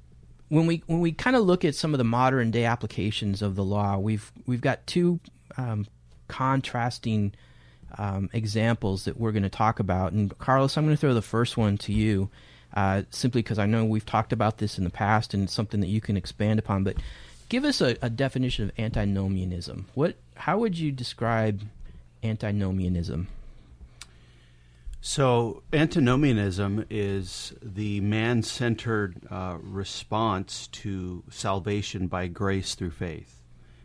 [0.49, 3.55] when we when we kind of look at some of the modern day applications of
[3.55, 5.19] the law, we've we've got two
[5.57, 5.87] um,
[6.27, 7.33] contrasting
[7.97, 10.11] um, examples that we're going to talk about.
[10.11, 12.29] And Carlos, I'm going to throw the first one to you,
[12.73, 15.79] uh, simply because I know we've talked about this in the past, and it's something
[15.79, 16.83] that you can expand upon.
[16.83, 16.97] But
[17.49, 19.87] give us a, a definition of antinomianism.
[19.93, 20.15] What?
[20.35, 21.61] How would you describe
[22.23, 23.27] antinomianism?
[25.01, 33.43] So, antinomianism is the man centered uh, response to salvation by grace through faith.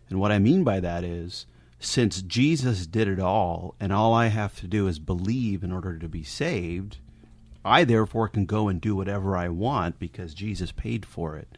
[0.09, 1.44] And what I mean by that is,
[1.79, 5.99] since Jesus did it all, and all I have to do is believe in order
[5.99, 6.96] to be saved,
[7.64, 11.49] I therefore can go and do whatever I want because Jesus paid for it.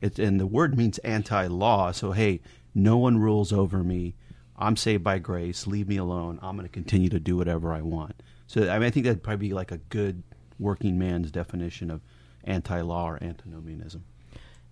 [0.00, 1.92] It, and the word means anti-law.
[1.92, 2.40] So hey,
[2.74, 4.14] no one rules over me.
[4.56, 5.66] I'm saved by grace.
[5.66, 6.38] Leave me alone.
[6.42, 8.22] I'm going to continue to do whatever I want.
[8.46, 10.22] So I, mean, I think that'd probably be like a good
[10.58, 12.02] working man's definition of
[12.44, 14.04] anti-law or antinomianism.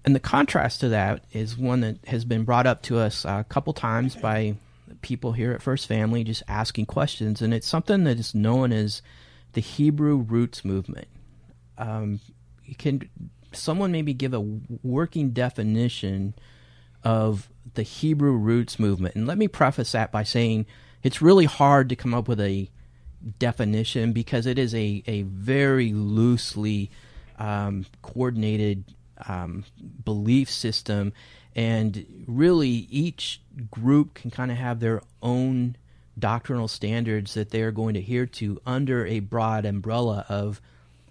[0.04, 3.44] And the contrast to that is one that has been brought up to us a
[3.48, 4.56] couple times by
[5.02, 9.02] people here at First Family, just asking questions, and it's something that is known as
[9.52, 11.08] the Hebrew roots movement.
[11.76, 12.20] Um,
[12.78, 13.08] can
[13.52, 16.34] someone maybe give a working definition
[17.04, 19.14] of the Hebrew roots movement?
[19.14, 20.66] And let me preface that by saying
[21.02, 22.70] it's really hard to come up with a
[23.38, 26.90] definition because it is a, a very loosely
[27.38, 28.84] um, coordinated
[29.26, 29.64] um,
[30.04, 31.12] belief system.
[31.54, 35.76] And really, each group can kind of have their own
[36.18, 40.60] doctrinal standards that they're going to adhere to under a broad umbrella of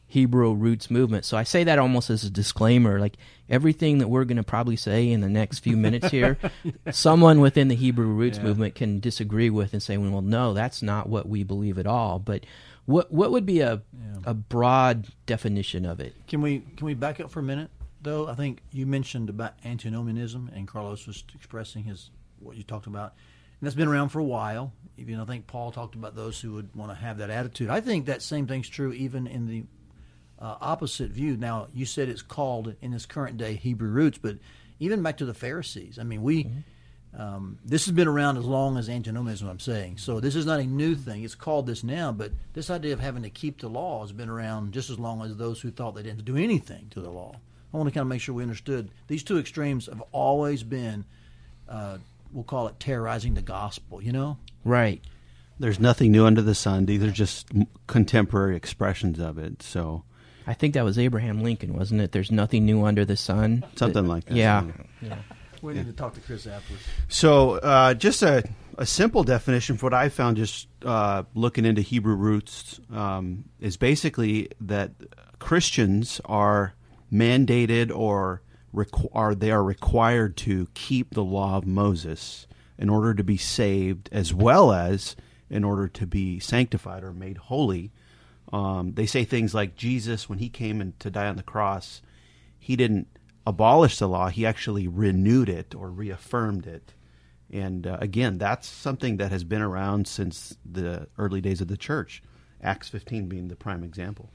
[0.10, 1.26] Hebrew roots movement.
[1.26, 2.98] So I say that almost as a disclaimer.
[2.98, 3.18] Like
[3.50, 6.38] everything that we're going to probably say in the next few minutes here,
[6.92, 8.46] someone within the Hebrew roots yeah.
[8.46, 12.20] movement can disagree with and say, "Well, no, that's not what we believe at all."
[12.20, 12.46] But
[12.86, 14.20] what what would be a yeah.
[14.26, 16.16] a broad definition of it?
[16.28, 17.70] Can we can we back up for a minute?
[18.02, 22.88] Though I think you mentioned about antinomianism, and Carlos was expressing his what you talked
[22.88, 23.14] about,
[23.60, 24.72] and that's been around for a while.
[24.98, 27.70] Even I think Paul talked about those who would want to have that attitude.
[27.70, 29.66] I think that same thing's true even in the
[30.40, 31.38] uh, opposite view.
[31.38, 34.38] Now, you said it's called in this current day Hebrew roots, but
[34.80, 35.98] even back to the Pharisees.
[36.00, 36.44] I mean, we.
[36.44, 36.60] Mm-hmm.
[37.18, 39.98] Um, this has been around as long as antinomianism, I'm saying.
[39.98, 41.24] So this is not a new thing.
[41.24, 44.30] It's called this now, but this idea of having to keep the law has been
[44.30, 47.40] around just as long as those who thought they didn't do anything to the law.
[47.74, 51.06] I want to kind of make sure we understood these two extremes have always been,
[51.68, 51.98] uh,
[52.32, 54.38] we'll call it terrorizing the gospel, you know?
[54.64, 55.02] Right.
[55.60, 56.86] There's nothing new under the sun.
[56.86, 57.48] These are just
[57.88, 59.64] contemporary expressions of it.
[59.64, 60.04] So
[60.48, 62.12] I think that was Abraham Lincoln, wasn't it?
[62.14, 63.66] There's nothing new under the sun.
[63.76, 64.36] something That- like that.
[64.36, 64.64] Yeah.
[65.02, 65.18] yeah.
[65.62, 66.84] We need to talk to Chris afterwards.
[67.08, 68.44] So, uh, just a,
[68.78, 73.76] a simple definition for what I found just uh, looking into Hebrew roots um, is
[73.76, 74.92] basically that
[75.40, 76.74] Christians are
[77.12, 78.42] mandated or
[78.74, 82.46] requ- are they are required to keep the law of Moses
[82.78, 85.16] in order to be saved, as well as
[85.50, 87.92] in order to be sanctified or made holy.
[88.54, 92.02] Um, they say things like Jesus, when he came in to die on the cross,
[92.60, 93.08] he didn't
[93.46, 96.94] abolish the law; he actually renewed it or reaffirmed it.
[97.52, 101.78] And uh, again, that's something that has been around since the early days of the
[101.78, 102.22] church.
[102.62, 104.30] Acts 15 being the prime example.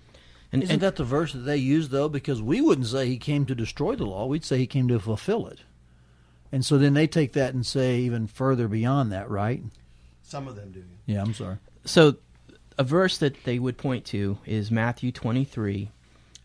[0.52, 2.08] And, Isn't and- that the verse that they use though?
[2.08, 4.98] Because we wouldn't say he came to destroy the law; we'd say he came to
[5.00, 5.60] fulfill it.
[6.50, 9.62] And so then they take that and say even further beyond that, right?
[10.22, 10.84] Some of them do.
[11.06, 11.56] Yeah, I'm sorry.
[11.86, 12.16] so
[12.78, 15.90] a verse that they would point to is Matthew 23.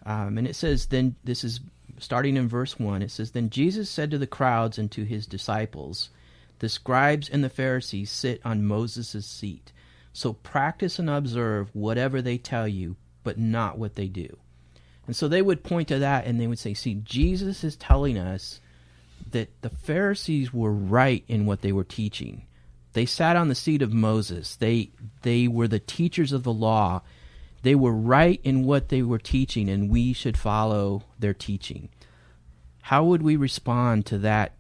[0.05, 1.59] Um, and it says, then this is
[1.99, 3.01] starting in verse 1.
[3.01, 6.09] It says, Then Jesus said to the crowds and to his disciples,
[6.59, 9.71] The scribes and the Pharisees sit on Moses' seat.
[10.13, 14.37] So practice and observe whatever they tell you, but not what they do.
[15.05, 18.17] And so they would point to that and they would say, See, Jesus is telling
[18.17, 18.59] us
[19.31, 22.46] that the Pharisees were right in what they were teaching.
[22.97, 24.55] They sat on the seat of Moses.
[24.55, 24.89] They
[25.21, 27.03] they were the teachers of the law.
[27.61, 31.89] They were right in what they were teaching and we should follow their teaching.
[32.81, 34.53] How would we respond to that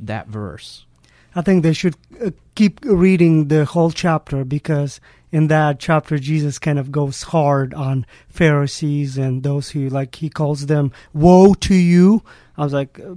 [0.00, 0.86] that verse?
[1.34, 4.98] I think they should uh, keep reading the whole chapter because
[5.30, 10.30] in that chapter Jesus kind of goes hard on Pharisees and those who like he
[10.30, 12.22] calls them woe to you.
[12.56, 13.14] I was like uh,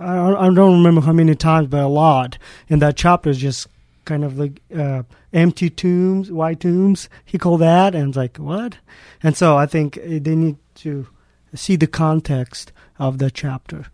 [0.00, 3.38] I don't, I don't remember how many times but a lot in that chapter is
[3.38, 3.68] just
[4.04, 7.08] kind of like uh, empty tombs, white tombs.
[7.24, 8.78] He called that and it's like what?
[9.22, 11.06] And so I think uh, they need to
[11.54, 13.86] see the context of the chapter.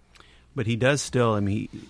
[0.54, 1.80] But he does still, I mean, he,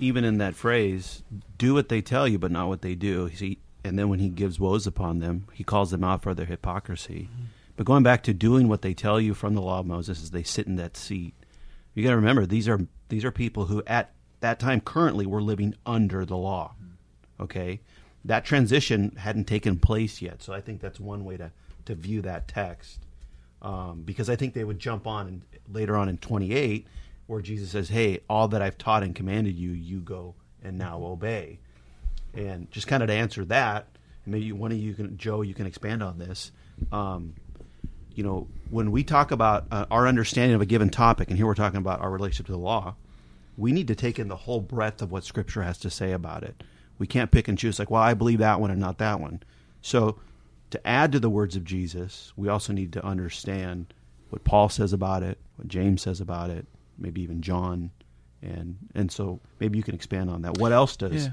[0.00, 1.22] even in that phrase,
[1.58, 3.26] do what they tell you, but not what they do.
[3.26, 6.46] He, and then when he gives woes upon them, he calls them out for their
[6.46, 7.28] hypocrisy.
[7.76, 10.30] But going back to doing what they tell you from the law of Moses as
[10.30, 11.34] they sit in that seat,
[12.00, 15.42] you got to remember these are these are people who at that time currently were
[15.42, 16.74] living under the law.
[17.38, 17.80] Okay,
[18.24, 21.52] that transition hadn't taken place yet, so I think that's one way to
[21.84, 23.00] to view that text.
[23.60, 26.86] Um, because I think they would jump on and later on in 28
[27.26, 31.04] where Jesus says, "Hey, all that I've taught and commanded you, you go and now
[31.04, 31.58] obey."
[32.32, 33.88] And just kind of to answer that,
[34.24, 36.52] maybe one of you can, Joe, you can expand on this.
[36.90, 37.34] Um,
[38.14, 41.46] you know, when we talk about uh, our understanding of a given topic, and here
[41.46, 42.94] we're talking about our relationship to the law,
[43.56, 46.42] we need to take in the whole breadth of what Scripture has to say about
[46.42, 46.62] it.
[46.98, 49.42] We can't pick and choose, like, well, I believe that one and not that one.
[49.82, 50.18] So,
[50.70, 53.92] to add to the words of Jesus, we also need to understand
[54.28, 56.66] what Paul says about it, what James says about it,
[56.98, 57.90] maybe even John,
[58.42, 60.58] and and so maybe you can expand on that.
[60.58, 61.32] What else does Yeah.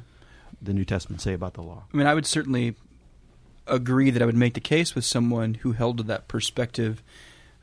[0.61, 1.83] the New Testament say about the law?
[1.93, 2.75] I mean, I would certainly
[3.67, 7.03] agree that I would make the case with someone who held to that perspective.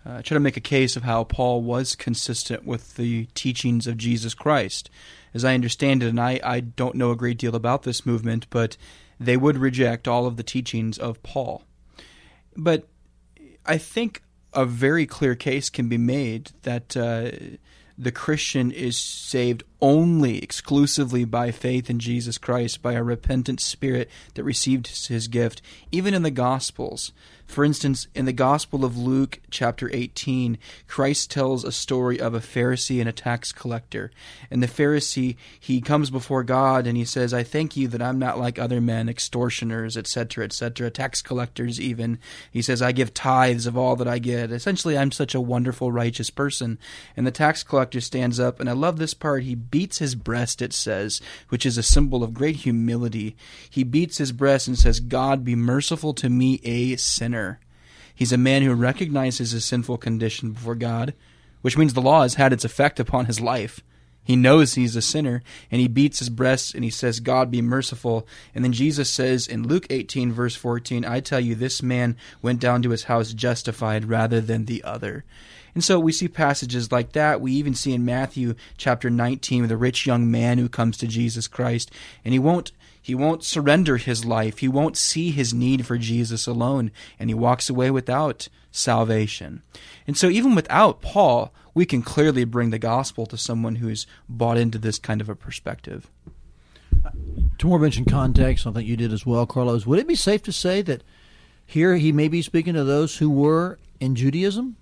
[0.06, 3.96] Uh, try to make a case of how Paul was consistent with the teachings of
[3.96, 4.90] Jesus Christ.
[5.32, 8.46] As I understand it, and I, I don't know a great deal about this movement,
[8.50, 8.76] but
[9.18, 11.62] they would reject all of the teachings of Paul.
[12.56, 12.86] But
[13.64, 17.30] I think a very clear case can be made that uh,
[17.96, 24.10] the Christian is saved only exclusively by faith in Jesus Christ, by a repentant spirit
[24.34, 27.12] that received his gift, even in the Gospels.
[27.46, 32.40] For instance, in the Gospel of Luke, chapter 18, Christ tells a story of a
[32.40, 34.10] Pharisee and a tax collector.
[34.50, 38.18] And the Pharisee, he comes before God and he says, I thank you that I'm
[38.18, 42.18] not like other men, extortioners, etc., etc., tax collectors even.
[42.50, 44.50] He says, I give tithes of all that I get.
[44.50, 46.78] Essentially, I'm such a wonderful, righteous person.
[47.16, 49.44] And the tax collector stands up, and I love this part.
[49.44, 53.36] He beats his breast, it says, which is a symbol of great humility.
[53.68, 57.33] He beats his breast and says, God, be merciful to me, a sinner.
[58.14, 61.14] He's a man who recognizes his sinful condition before God,
[61.62, 63.80] which means the law has had its effect upon his life.
[64.24, 67.60] He knows he's a sinner, and he beats his breast and he says, God be
[67.60, 68.26] merciful.
[68.54, 72.58] And then Jesus says in Luke 18, verse 14, I tell you, this man went
[72.58, 75.24] down to his house justified rather than the other.
[75.74, 77.40] And so we see passages like that.
[77.40, 81.46] We even see in Matthew chapter 19 the rich young man who comes to Jesus
[81.46, 81.90] Christ,
[82.24, 82.72] and he won't
[83.04, 84.60] he won't surrender his life.
[84.60, 89.62] He won't see his need for Jesus alone, and he walks away without salvation.
[90.06, 94.56] And so, even without Paul, we can clearly bring the gospel to someone who's bought
[94.56, 96.10] into this kind of a perspective.
[97.58, 99.84] To more mention context, I think you did as well, Carlos.
[99.84, 101.04] Would it be safe to say that
[101.66, 104.76] here he may be speaking to those who were in Judaism,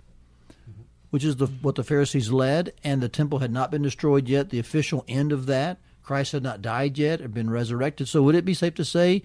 [1.11, 4.51] which is the, what the Pharisees led, and the temple had not been destroyed yet,
[4.51, 5.79] the official end of that?
[6.03, 8.09] Christ had not died yet or been resurrected.
[8.09, 9.23] So would it be safe to say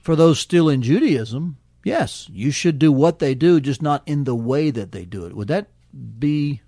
[0.00, 4.24] for those still in Judaism, yes, you should do what they do, just not in
[4.24, 5.34] the way that they do it?
[5.34, 5.68] Would that
[6.18, 6.60] be,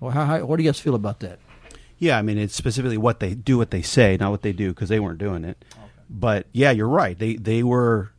[0.00, 1.38] or how, how, what do you guys feel about that?
[1.98, 4.68] Yeah, I mean it's specifically what they do, what they say, not what they do,
[4.70, 5.64] because they weren't doing it.
[6.08, 7.18] But yeah, you're right.
[7.18, 8.12] They they were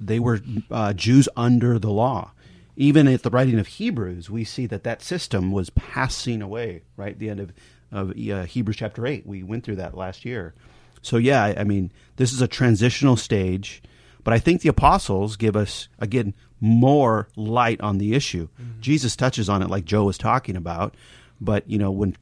[0.00, 0.40] they were
[0.70, 2.32] uh, Jews under the law.
[2.76, 6.82] Even at the writing of Hebrews, we see that that system was passing away.
[6.96, 7.52] Right, the end of
[7.92, 9.26] of uh, Hebrews chapter eight.
[9.26, 10.54] We went through that last year.
[11.02, 13.82] So yeah, I, I mean this is a transitional stage,
[14.24, 18.48] but I think the apostles give us again more light on the issue.
[18.80, 20.94] Jesus touches on it, like Joe was talking about.
[21.40, 22.16] But you know when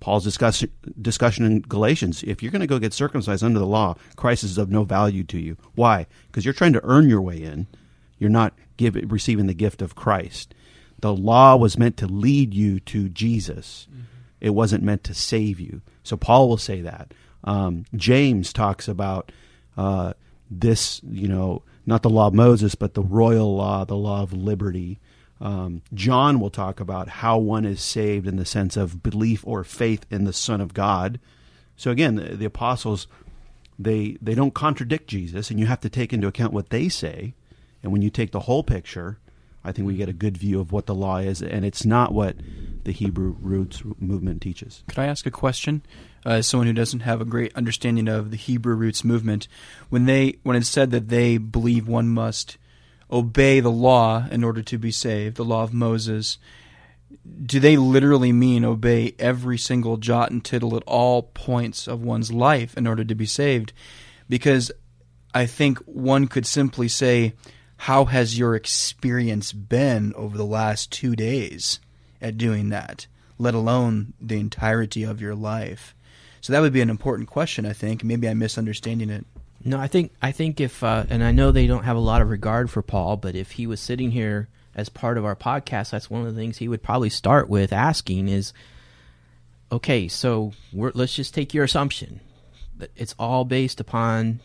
[0.00, 0.64] Paul's discuss,
[1.00, 2.22] discussion in Galatians.
[2.22, 5.24] If you're going to go get circumcised under the law, Christ is of no value
[5.24, 5.56] to you.
[5.74, 6.06] Why?
[6.26, 7.66] Because you're trying to earn your way in.
[8.18, 10.54] You're not give, receiving the gift of Christ.
[11.00, 13.86] The law was meant to lead you to Jesus.
[14.40, 15.80] It wasn't meant to save you.
[16.02, 17.12] So Paul will say that.
[17.44, 19.32] Um, James talks about
[19.76, 20.14] uh,
[20.50, 24.32] this, you know, not the law of Moses, but the royal law, the law of
[24.32, 24.98] liberty.
[25.40, 29.64] Um, John will talk about how one is saved in the sense of belief or
[29.64, 31.20] faith in the Son of God.
[31.76, 33.06] So again, the, the apostles
[33.78, 37.34] they they don't contradict Jesus, and you have to take into account what they say.
[37.82, 39.18] And when you take the whole picture,
[39.64, 42.12] I think we get a good view of what the law is, and it's not
[42.12, 42.36] what
[42.88, 44.82] the Hebrew roots movement teaches.
[44.88, 45.82] Could I ask a question?
[46.24, 49.46] Uh, as someone who doesn't have a great understanding of the Hebrew roots movement,
[49.90, 52.56] when they when it's said that they believe one must
[53.10, 56.38] obey the law in order to be saved, the law of Moses,
[57.44, 62.32] do they literally mean obey every single jot and tittle at all points of one's
[62.32, 63.74] life in order to be saved?
[64.30, 64.72] Because
[65.34, 67.34] I think one could simply say,
[67.76, 71.80] How has your experience been over the last two days
[72.20, 73.06] at doing that,
[73.38, 75.94] let alone the entirety of your life?
[76.40, 78.04] So that would be an important question, I think.
[78.04, 79.26] Maybe I'm misunderstanding it.
[79.64, 82.22] No, I think I think if uh, and I know they don't have a lot
[82.22, 85.90] of regard for Paul, but if he was sitting here as part of our podcast,
[85.90, 88.52] that's one of the things he would probably start with asking is,
[89.72, 92.20] okay, so let's just take your assumption
[92.76, 94.38] that it's all based upon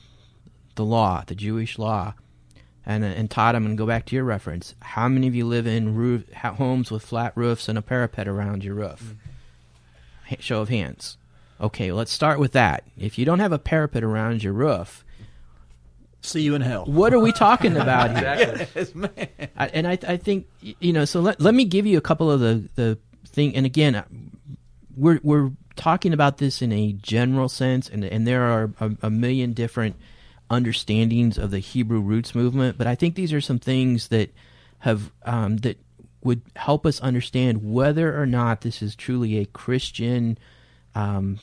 [0.75, 2.15] the law, the Jewish law,
[2.85, 4.75] and and Todd, I'm going to go back to your reference.
[4.81, 8.27] How many of you live in roof, ha- homes with flat roofs and a parapet
[8.27, 9.15] around your roof?
[10.29, 11.17] Ha- Show of hands.
[11.61, 12.83] Okay, let's start with that.
[12.97, 15.05] If you don't have a parapet around your roof,
[16.21, 16.85] See you in hell.
[16.85, 18.67] what are we talking about here?
[19.57, 21.05] I, and I, I think you know.
[21.05, 23.55] So let let me give you a couple of the the thing.
[23.55, 24.03] And again, uh,
[24.95, 29.09] we're we're talking about this in a general sense, and and there are a, a
[29.09, 29.95] million different
[30.49, 32.77] understandings of the Hebrew roots movement.
[32.77, 34.33] But I think these are some things that
[34.79, 35.79] have um, that
[36.23, 40.37] would help us understand whether or not this is truly a Christian.
[40.95, 41.39] Um,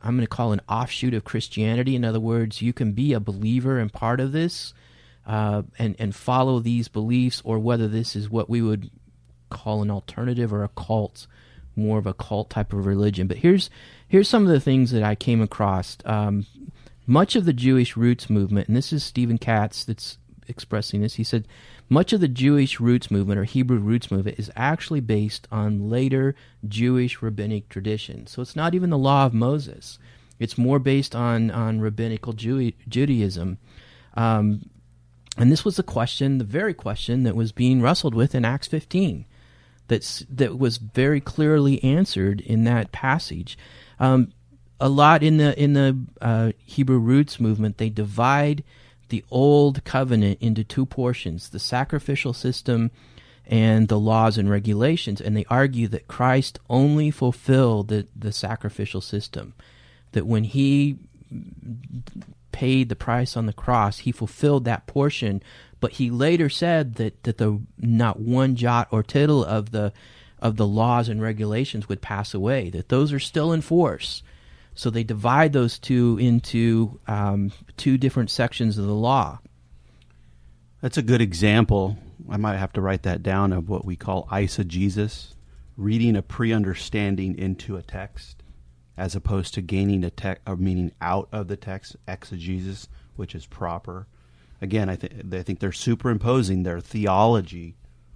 [0.00, 1.96] I'm going to call an offshoot of Christianity.
[1.96, 4.72] In other words, you can be a believer and part of this,
[5.26, 8.90] uh, and and follow these beliefs, or whether this is what we would
[9.50, 11.26] call an alternative or a cult,
[11.74, 13.26] more of a cult type of religion.
[13.26, 13.70] But here's
[14.06, 15.98] here's some of the things that I came across.
[16.04, 16.46] Um,
[17.08, 21.14] much of the Jewish roots movement, and this is Stephen Katz that's expressing this.
[21.14, 21.48] He said
[21.88, 26.34] much of the Jewish roots movement or Hebrew roots movement is actually based on later
[26.66, 28.26] Jewish rabbinic tradition.
[28.26, 29.98] So it's not even the law of Moses.
[30.38, 33.56] It's more based on on rabbinical Jew- Judaism.
[34.14, 34.68] Um,
[35.38, 38.66] and this was the question, the very question that was being wrestled with in Acts
[38.66, 39.24] 15,
[39.86, 43.56] that's that was very clearly answered in that passage.
[43.98, 44.32] Um,
[44.80, 48.62] a lot in the in the uh, Hebrew roots movement, they divide
[49.08, 52.90] the old covenant into two portions: the sacrificial system
[53.48, 55.20] and the laws and regulations.
[55.20, 59.54] And they argue that Christ only fulfilled the, the sacrificial system.
[60.12, 60.98] That when he
[62.52, 65.42] paid the price on the cross, he fulfilled that portion.
[65.80, 69.92] But he later said that, that the not one jot or tittle of the
[70.40, 72.70] of the laws and regulations would pass away.
[72.70, 74.22] That those are still in force.
[74.78, 79.40] So they divide those two into um, two different sections of the law.
[80.80, 81.98] That's a good example.
[82.30, 85.34] I might have to write that down of what we call eisegesis,
[85.76, 88.44] reading a pre-understanding into a text,
[88.96, 94.06] as opposed to gaining a or meaning out of the text, exegesis, which is proper.
[94.60, 97.74] Again, I I think they're superimposing their theology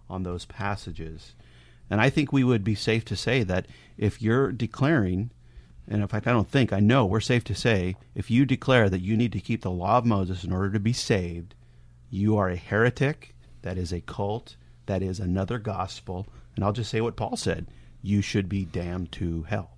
[0.09, 1.35] on those passages,
[1.91, 3.67] and I think we would be safe to say that
[3.99, 5.33] if you're declaring
[5.93, 8.89] and in fact, I don't think, I know, we're safe to say, if you declare
[8.89, 11.55] that you need to keep the law of Moses in order to be saved,
[12.09, 16.27] you are a heretic, that is a cult, that is another gospel,
[16.57, 17.67] and I'll just say what Paul said
[18.01, 19.77] you should be damned to hell.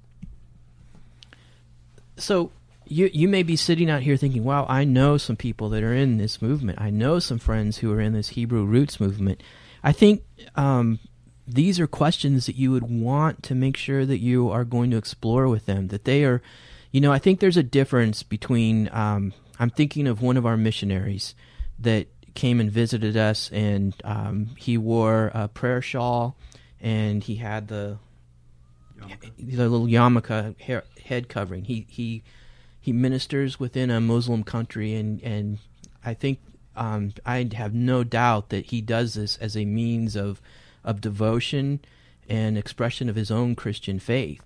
[2.16, 2.52] So
[2.86, 5.92] you you may be sitting out here thinking, "Wow, I know some people that are
[5.92, 6.80] in this movement.
[6.80, 9.42] I know some friends who are in this Hebrew roots movement."
[9.82, 10.22] I think
[10.54, 11.00] um,
[11.46, 14.96] these are questions that you would want to make sure that you are going to
[14.96, 15.88] explore with them.
[15.88, 16.42] That they are,
[16.90, 18.88] you know, I think there's a difference between.
[18.92, 21.34] Um, I'm thinking of one of our missionaries
[21.78, 26.36] that came and visited us, and um, he wore a prayer shawl,
[26.80, 27.98] and he had the
[29.38, 31.64] the little yarmulke hair, head covering.
[31.64, 32.22] He he
[32.80, 35.58] he ministers within a Muslim country, and and
[36.04, 36.40] I think
[36.74, 40.40] um, I have no doubt that he does this as a means of
[40.84, 41.80] of devotion
[42.28, 44.42] and expression of his own Christian faith.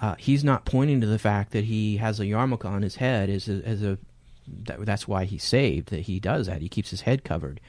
[0.00, 3.30] Uh, he's not pointing to the fact that he has a yarmulke on his head
[3.30, 3.98] as a, as a
[4.46, 5.88] that, that's why he's saved.
[5.88, 6.62] That he does that.
[6.62, 7.60] He keeps his head covered.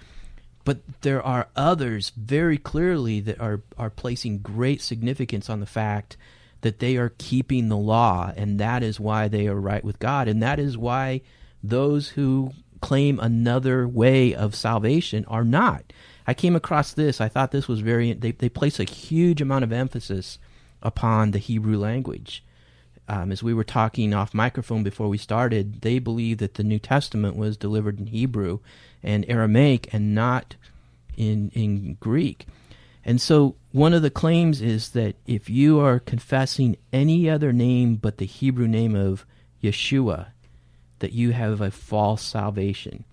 [0.64, 6.18] But there are others very clearly that are are placing great significance on the fact
[6.62, 10.28] that they are keeping the law, and that is why they are right with God,
[10.28, 11.22] and that is why
[11.64, 12.52] those who
[12.82, 15.84] claim another way of salvation are not.
[16.28, 17.22] I came across this.
[17.22, 18.14] I thought this was very.
[18.14, 20.40] They they place a huge amount of emphasis
[20.82, 22.44] upon the Hebrew language.
[23.08, 26.80] Um, as we were talking off microphone before we started, they believe that the New
[26.80, 28.60] Testament was delivered in Hebrew
[29.04, 30.56] and Aramaic and not
[31.16, 32.48] in in Greek.
[33.04, 37.98] And so one of the claims is that if you are confessing any other name
[37.98, 39.26] but the Hebrew name of
[39.62, 40.28] Yeshua,
[41.00, 43.04] that you have a false salvation.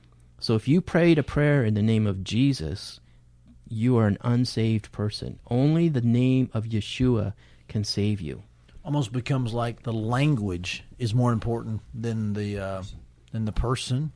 [0.43, 2.99] So if you prayed a prayer in the name of Jesus,
[3.68, 5.38] you are an unsaved person.
[5.49, 7.34] Only the name of Yeshua
[7.68, 8.43] can save you.
[8.84, 12.82] Almost becomes like the language is more important than the uh,
[13.30, 14.11] than the person.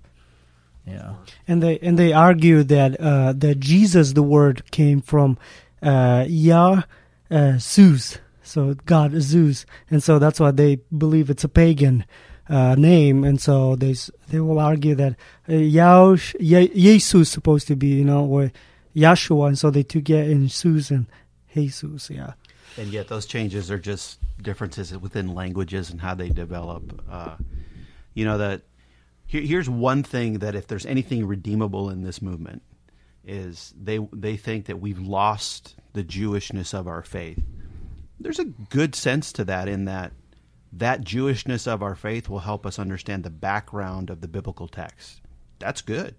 [0.84, 1.14] Yeah,
[1.46, 5.38] and they and they argue that uh, that Jesus, the word, came from
[5.80, 6.82] uh, Yah
[7.30, 12.04] uh, Zeus, so God is Zeus, and so that's why they believe it's a pagan
[12.48, 13.94] uh, name, and so they
[14.28, 15.16] they will argue that
[15.48, 18.52] uh, Yah Jesus is supposed to be you know or
[18.94, 21.06] Yahshua, and so they took it in Susan
[21.56, 22.34] Jesus, yeah.
[22.76, 27.02] And yet, those changes are just differences within languages and how they develop.
[27.10, 27.36] Uh,
[28.12, 28.62] you know that
[29.26, 32.62] here, here's one thing that if there's anything redeemable in this movement
[33.24, 37.42] is they they think that we've lost the Jewishness of our faith.
[38.20, 40.12] There's a good sense to that in that
[40.78, 45.20] that Jewishness of our faith will help us understand the background of the biblical text.
[45.58, 46.14] That's good.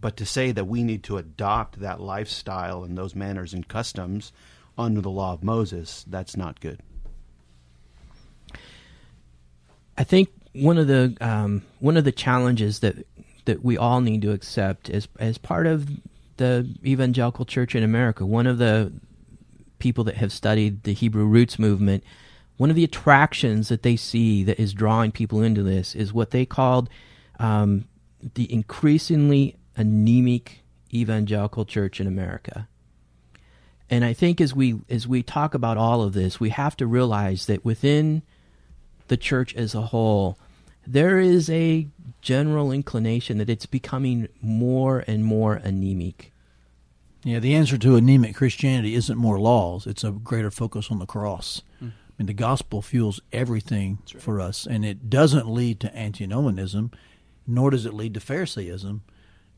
[0.00, 4.32] But to say that we need to adopt that lifestyle and those manners and customs
[4.76, 6.80] under the law of Moses, that's not good.
[9.96, 13.04] I think one of the um, one of the challenges that
[13.44, 15.90] that we all need to accept as as part of
[16.36, 18.24] the evangelical church in America.
[18.24, 18.92] One of the
[19.80, 22.04] people that have studied the Hebrew roots movement,
[22.58, 26.32] one of the attractions that they see that is drawing people into this is what
[26.32, 26.90] they called
[27.38, 27.86] um,
[28.34, 30.60] the increasingly anemic
[30.92, 32.68] evangelical church in America.
[33.90, 36.86] And I think as we as we talk about all of this, we have to
[36.86, 38.22] realize that within
[39.06, 40.38] the church as a whole,
[40.86, 41.88] there is a
[42.20, 46.32] general inclination that it's becoming more and more anemic.
[47.22, 47.38] yeah.
[47.38, 51.62] The answer to anemic Christianity isn't more laws; it's a greater focus on the cross.
[51.80, 51.86] I
[52.18, 56.90] mean, the gospel fuels everything for us, and it doesn't lead to antinomianism,
[57.46, 59.02] nor does it lead to Pharisaism.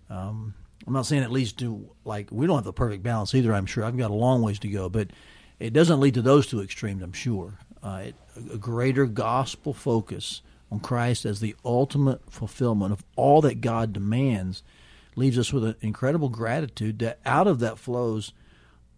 [0.08, 0.54] Um,
[0.86, 3.52] I'm not saying it leads to like we don't have the perfect balance either.
[3.52, 5.10] I'm sure I've got a long ways to go, but
[5.58, 7.02] it doesn't lead to those two extremes.
[7.02, 8.14] I'm sure uh, it,
[8.52, 14.62] a greater gospel focus on Christ as the ultimate fulfillment of all that God demands
[15.16, 18.32] leaves us with an incredible gratitude that out of that flows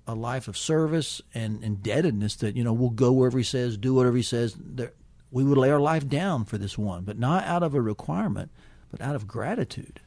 [0.07, 3.95] a life of service and indebtedness that you know we'll go wherever he says do
[3.95, 4.57] whatever he says
[5.31, 8.51] we would lay our life down for this one but not out of a requirement
[8.91, 10.01] but out of gratitude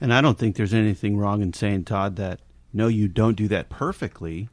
[0.00, 2.40] And I don't think there's anything wrong in saying, Todd, that
[2.72, 4.48] no, you don't do that perfectly,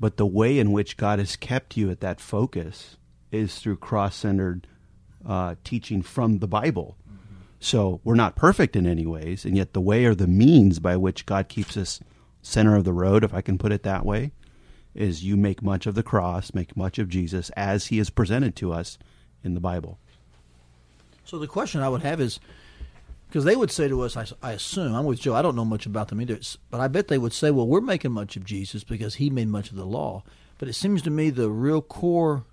[0.00, 2.96] but the way in which God has kept you at that focus
[3.30, 4.66] is through cross centered
[5.26, 6.96] uh, teaching from the Bible.
[7.60, 10.96] So we're not perfect in any ways, and yet the way or the means by
[10.96, 12.00] which God keeps us
[12.42, 14.32] center of the road, if I can put it that way,
[14.94, 18.54] is you make much of the cross, make much of Jesus as he is presented
[18.56, 18.98] to us
[19.42, 19.98] in the Bible.
[21.24, 22.38] so the question i would have is
[23.28, 25.64] because they would say to us I, I assume i'm with joe i don't know
[25.64, 26.38] much about them either
[26.70, 29.48] but i bet they would say well we're making much of jesus because he made
[29.48, 30.22] much of the law
[30.58, 32.44] but it seems to me the real core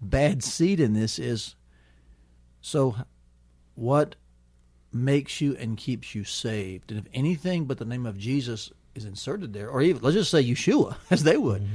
[0.00, 1.54] bad seed in this is
[2.60, 2.96] so
[3.74, 4.16] what
[4.92, 6.90] makes you and keeps you saved?
[6.90, 10.30] And if anything but the name of Jesus is inserted there, or even let's just
[10.30, 11.66] say Yeshua, as they would,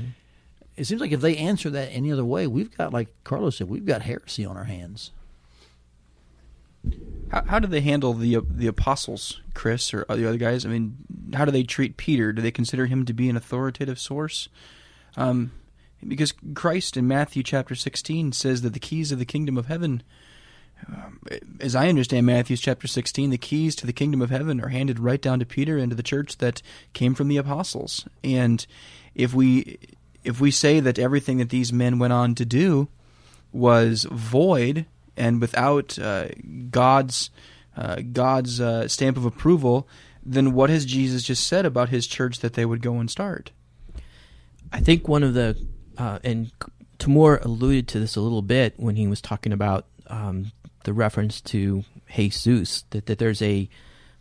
[0.76, 3.70] it seems like if they answer that any other way, we've got, like Carlos said,
[3.70, 5.12] we've got heresy on our hands.
[7.30, 10.66] How, how do they handle the the apostles, Chris, or the other guys?
[10.66, 10.98] I mean,
[11.34, 12.34] how do they treat Peter?
[12.34, 14.50] Do they consider him to be an authoritative source?
[15.16, 15.52] Um,
[16.08, 20.02] because Christ in Matthew chapter 16 says that the keys of the kingdom of heaven,
[21.60, 25.00] as I understand Matthew chapter 16, the keys to the kingdom of heaven are handed
[25.00, 26.62] right down to Peter and to the church that
[26.94, 28.06] came from the apostles.
[28.24, 28.66] And
[29.16, 29.78] if we
[30.24, 32.88] if we say that everything that these men went on to do
[33.52, 34.86] was void
[35.18, 36.30] and without uh,
[36.70, 37.30] God's
[37.76, 39.88] uh, God's uh, stamp of approval,
[40.24, 43.52] then what has Jesus just said about his church that they would go and start?
[44.74, 45.58] I think one of the
[45.98, 46.52] uh, and
[46.98, 50.52] Timur alluded to this a little bit when he was talking about um,
[50.84, 51.84] the reference to
[52.16, 53.70] Jesus that that there's a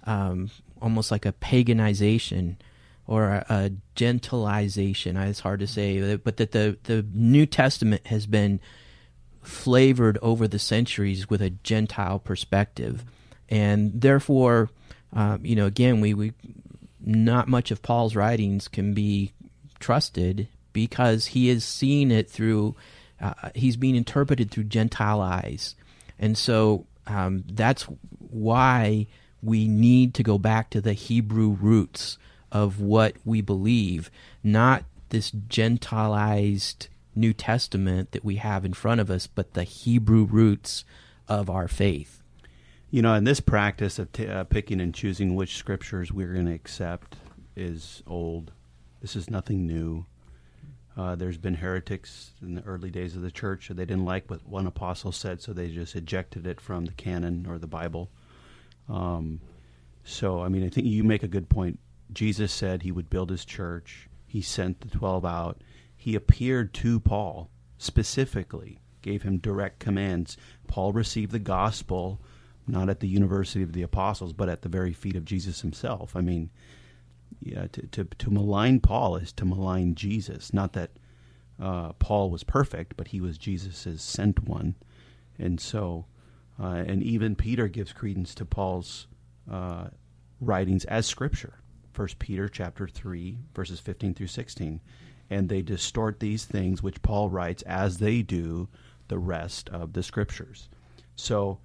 [0.05, 0.51] um,
[0.81, 2.57] almost like a paganization
[3.07, 5.17] or a, a gentilization.
[5.17, 8.61] It's hard to say, but that the the New Testament has been
[9.43, 13.05] flavored over the centuries with a Gentile perspective,
[13.49, 14.71] and therefore,
[15.15, 16.33] uh, you know, again, we, we
[17.05, 19.33] not much of Paul's writings can be
[19.79, 22.77] trusted because he is seeing it through,
[23.21, 25.75] uh, he's being interpreted through Gentile eyes,
[26.21, 27.83] and so um, that's
[28.18, 29.07] why
[29.43, 32.18] we need to go back to the Hebrew roots
[32.53, 34.11] of what we believe,
[34.45, 40.25] not this Gentilized New Testament that we have in front of us, but the Hebrew
[40.25, 40.85] roots
[41.27, 42.23] of our faith.
[42.91, 46.47] You know, and this practice of t- uh, picking and choosing which scriptures we're going
[46.47, 47.16] to accept
[47.57, 48.53] is old.
[49.01, 50.07] This is nothing new.
[51.01, 53.69] Uh, there's been heretics in the early days of the church.
[53.69, 57.47] They didn't like what one apostle said, so they just ejected it from the canon
[57.49, 58.11] or the Bible.
[58.87, 59.41] Um,
[60.05, 61.79] so, I mean, I think you make a good point.
[62.13, 64.11] Jesus said he would build his church.
[64.27, 65.63] He sent the 12 out.
[65.97, 67.49] He appeared to Paul
[67.79, 70.37] specifically, gave him direct commands.
[70.67, 72.21] Paul received the gospel
[72.67, 76.15] not at the University of the Apostles, but at the very feet of Jesus himself.
[76.15, 76.51] I mean,
[77.41, 80.53] yeah, to, to, to malign Paul is to malign Jesus.
[80.53, 80.91] Not that
[81.61, 84.74] uh, Paul was perfect, but he was Jesus' sent one.
[85.39, 86.07] And so,
[86.61, 89.07] uh, and even Peter gives credence to Paul's
[89.51, 89.89] uh,
[90.41, 91.55] writings as scripture.
[91.93, 94.81] First Peter chapter 3, verses 15 through 16.
[95.28, 98.68] And they distort these things which Paul writes as they do
[99.09, 100.68] the rest of the scriptures.
[101.16, 101.59] So,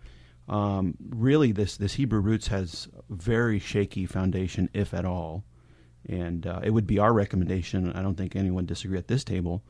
[0.47, 5.43] um, really, this, this Hebrew roots has very shaky foundation, if at all.
[6.07, 9.63] And uh, it would be our recommendation, I don't think anyone disagree at this table,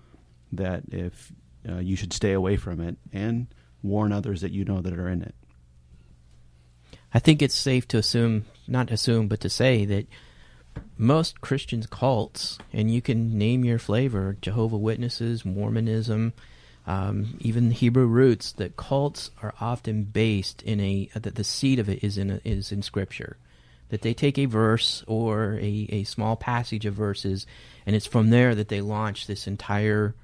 [0.52, 1.32] that if
[1.68, 3.48] uh, you should stay away from it and
[3.82, 5.36] warn others that you know that are in it.
[7.14, 10.08] I think it's safe to assume, not assume, but to say that
[10.98, 16.34] most Christian cults, and you can name your flavor Jehovah Witnesses, Mormonism,
[16.86, 21.90] um, even Hebrew roots, that cults are often based in a that the seed of
[21.90, 23.38] it is in a, is in Scripture.
[23.96, 27.48] That they take a verse or a, a small passage of verses,
[27.86, 30.16] and it's from there that they launch this entire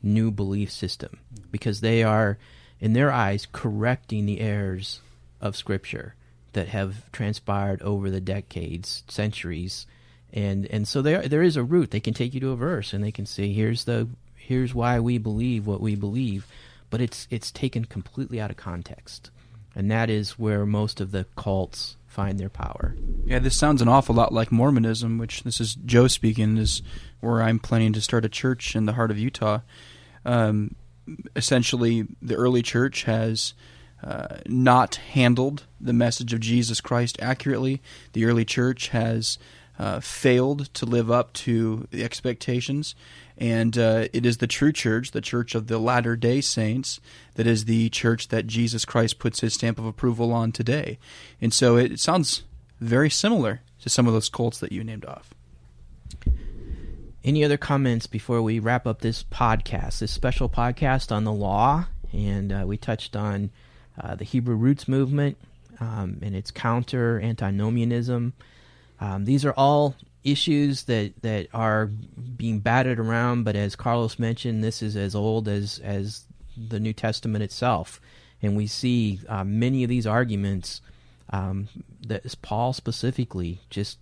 [0.00, 1.18] new belief system.
[1.50, 2.38] Because they are,
[2.78, 5.00] in their eyes, correcting the errors
[5.40, 6.14] of Scripture
[6.52, 9.88] that have transpired over the decades, centuries,
[10.32, 11.90] and and so there there is a route.
[11.90, 15.00] They can take you to a verse and they can say, here's the here's why
[15.00, 16.46] we believe what we believe,
[16.90, 19.30] but it's it's taken completely out of context,
[19.74, 22.96] and that is where most of the cults find their power.
[23.26, 26.80] Yeah, this sounds an awful lot like Mormonism, which this is Joe speaking, is
[27.20, 29.60] where I'm planning to start a church in the heart of Utah.
[30.24, 30.74] Um,
[31.36, 33.52] essentially, the early church has
[34.02, 37.82] uh, not handled the message of Jesus Christ accurately.
[38.14, 39.38] The early church has
[39.78, 42.94] uh, failed to live up to the expectations.
[43.38, 47.00] And uh, it is the true church, the church of the latter day saints,
[47.34, 50.98] that is the church that Jesus Christ puts his stamp of approval on today.
[51.40, 52.44] And so it, sounds
[52.80, 55.34] very similar to some of those cults that you named off.
[57.24, 61.86] Any other comments before we wrap up this podcast, this special podcast on the law?
[62.12, 63.50] And uh, we touched on
[64.00, 65.36] uh, the Hebrew roots movement
[65.80, 68.32] um, and its counter antinomianism.
[69.00, 69.94] Um, these are all
[70.26, 71.86] issues that, that are
[72.36, 76.92] being batted around, but as Carlos mentioned, this is as old as, as the New
[76.92, 78.00] Testament itself.
[78.42, 80.82] And we see uh, many of these arguments
[81.30, 81.68] um,
[82.06, 83.98] that is Paul specifically just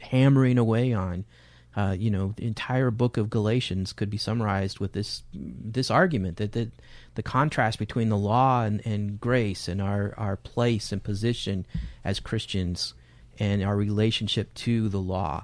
[0.00, 1.24] hammering away on
[1.76, 5.22] Uh, you know, the entire book of Galatians could be summarized with this
[5.72, 6.70] this argument that the
[7.14, 11.64] the contrast between the law and, and grace and our, our place and position
[12.02, 12.94] as Christians
[13.40, 15.42] and our relationship to the law.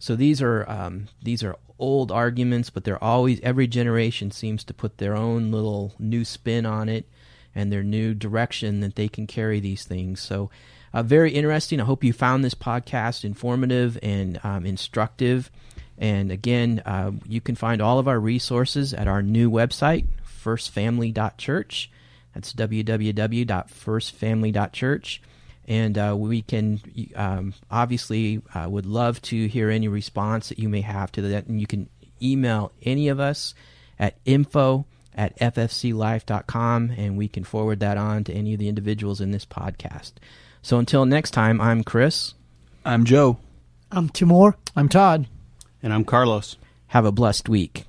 [0.00, 4.74] So these are um, these are old arguments, but they're always every generation seems to
[4.74, 7.06] put their own little new spin on it
[7.54, 10.20] and their new direction that they can carry these things.
[10.20, 10.50] So
[10.92, 11.80] uh, very interesting.
[11.80, 15.50] I hope you found this podcast informative and um, instructive.
[15.96, 20.06] And again, uh, you can find all of our resources at our new website,
[20.42, 21.90] firstfamily.church.
[22.34, 25.22] That's www.firstfamily.church.
[25.66, 26.80] And uh, we can
[27.14, 31.46] um, obviously uh, would love to hear any response that you may have to that.
[31.46, 31.88] And you can
[32.22, 33.54] email any of us
[33.98, 39.20] at info at ffclife.com and we can forward that on to any of the individuals
[39.20, 40.12] in this podcast.
[40.62, 42.34] So until next time, I'm Chris.
[42.84, 43.38] I'm Joe.
[43.92, 44.56] I'm Timur.
[44.74, 45.26] I'm Todd.
[45.82, 46.56] And I'm Carlos.
[46.88, 47.84] Have a blessed week.